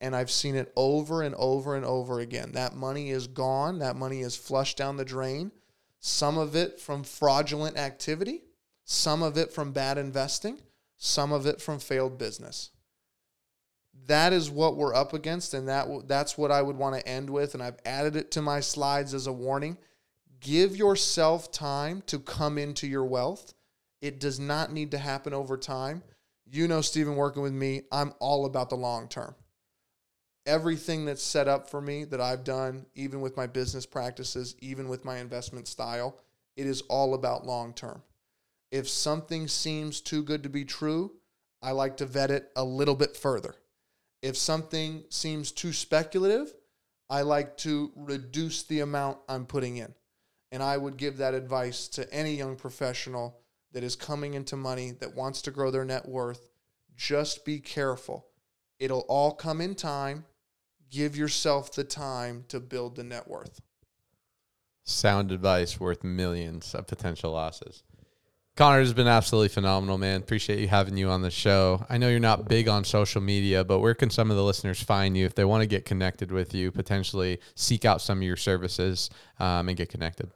[0.00, 2.52] and I've seen it over and over and over again.
[2.52, 3.78] That money is gone.
[3.78, 5.52] That money is flushed down the drain.
[6.00, 8.42] Some of it from fraudulent activity,
[8.84, 10.60] some of it from bad investing,
[10.98, 12.70] some of it from failed business.
[14.06, 17.30] That is what we're up against, and that that's what I would want to end
[17.30, 17.54] with.
[17.54, 19.78] And I've added it to my slides as a warning.
[20.40, 23.54] Give yourself time to come into your wealth.
[24.02, 26.02] It does not need to happen over time.
[26.44, 29.34] You know, Stephen, working with me, I'm all about the long term
[30.46, 34.88] everything that's set up for me that I've done, even with my business practices, even
[34.88, 36.18] with my investment style,
[36.56, 38.02] it is all about long term.
[38.70, 41.12] If something seems too good to be true,
[41.62, 43.54] I like to vet it a little bit further.
[44.24, 46.50] If something seems too speculative,
[47.10, 49.92] I like to reduce the amount I'm putting in.
[50.50, 53.38] And I would give that advice to any young professional
[53.72, 56.48] that is coming into money that wants to grow their net worth.
[56.96, 58.24] Just be careful.
[58.78, 60.24] It'll all come in time
[60.88, 63.60] give yourself the time to build the net worth.
[64.84, 67.82] Sound advice worth millions of potential losses.
[68.56, 70.20] Conner has been absolutely phenomenal, man.
[70.20, 71.84] Appreciate you having you on the show.
[71.88, 74.80] I know you're not big on social media, but where can some of the listeners
[74.80, 78.22] find you if they want to get connected with you, potentially seek out some of
[78.22, 80.30] your services um, and get connected?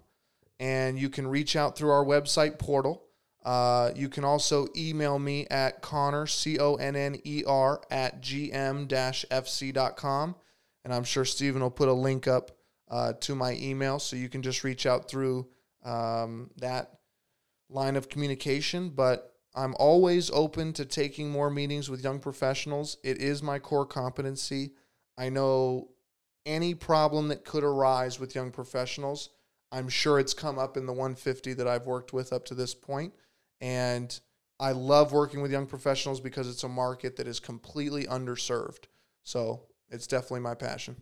[0.60, 3.04] and you can reach out through our website portal.
[3.46, 8.22] Uh, you can also email me at Conner, C O N N E R, at
[8.22, 10.36] gm fc.com.
[10.84, 12.52] And I'm sure Stephen will put a link up
[12.90, 15.48] uh, to my email so you can just reach out through
[15.84, 17.00] um, that
[17.70, 18.90] line of communication.
[18.90, 22.98] But I'm always open to taking more meetings with young professionals.
[23.04, 24.72] It is my core competency.
[25.18, 25.90] I know
[26.46, 29.30] any problem that could arise with young professionals.
[29.72, 32.74] I'm sure it's come up in the 150 that I've worked with up to this
[32.74, 33.14] point.
[33.60, 34.20] And
[34.60, 38.86] I love working with young professionals because it's a market that is completely underserved.
[39.24, 40.96] So it's definitely my passion.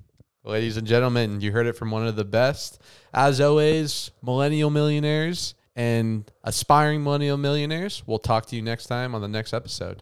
[0.43, 2.81] Ladies and gentlemen, you heard it from one of the best.
[3.13, 8.03] As always, millennial millionaires and aspiring millennial millionaires.
[8.05, 10.01] We'll talk to you next time on the next episode.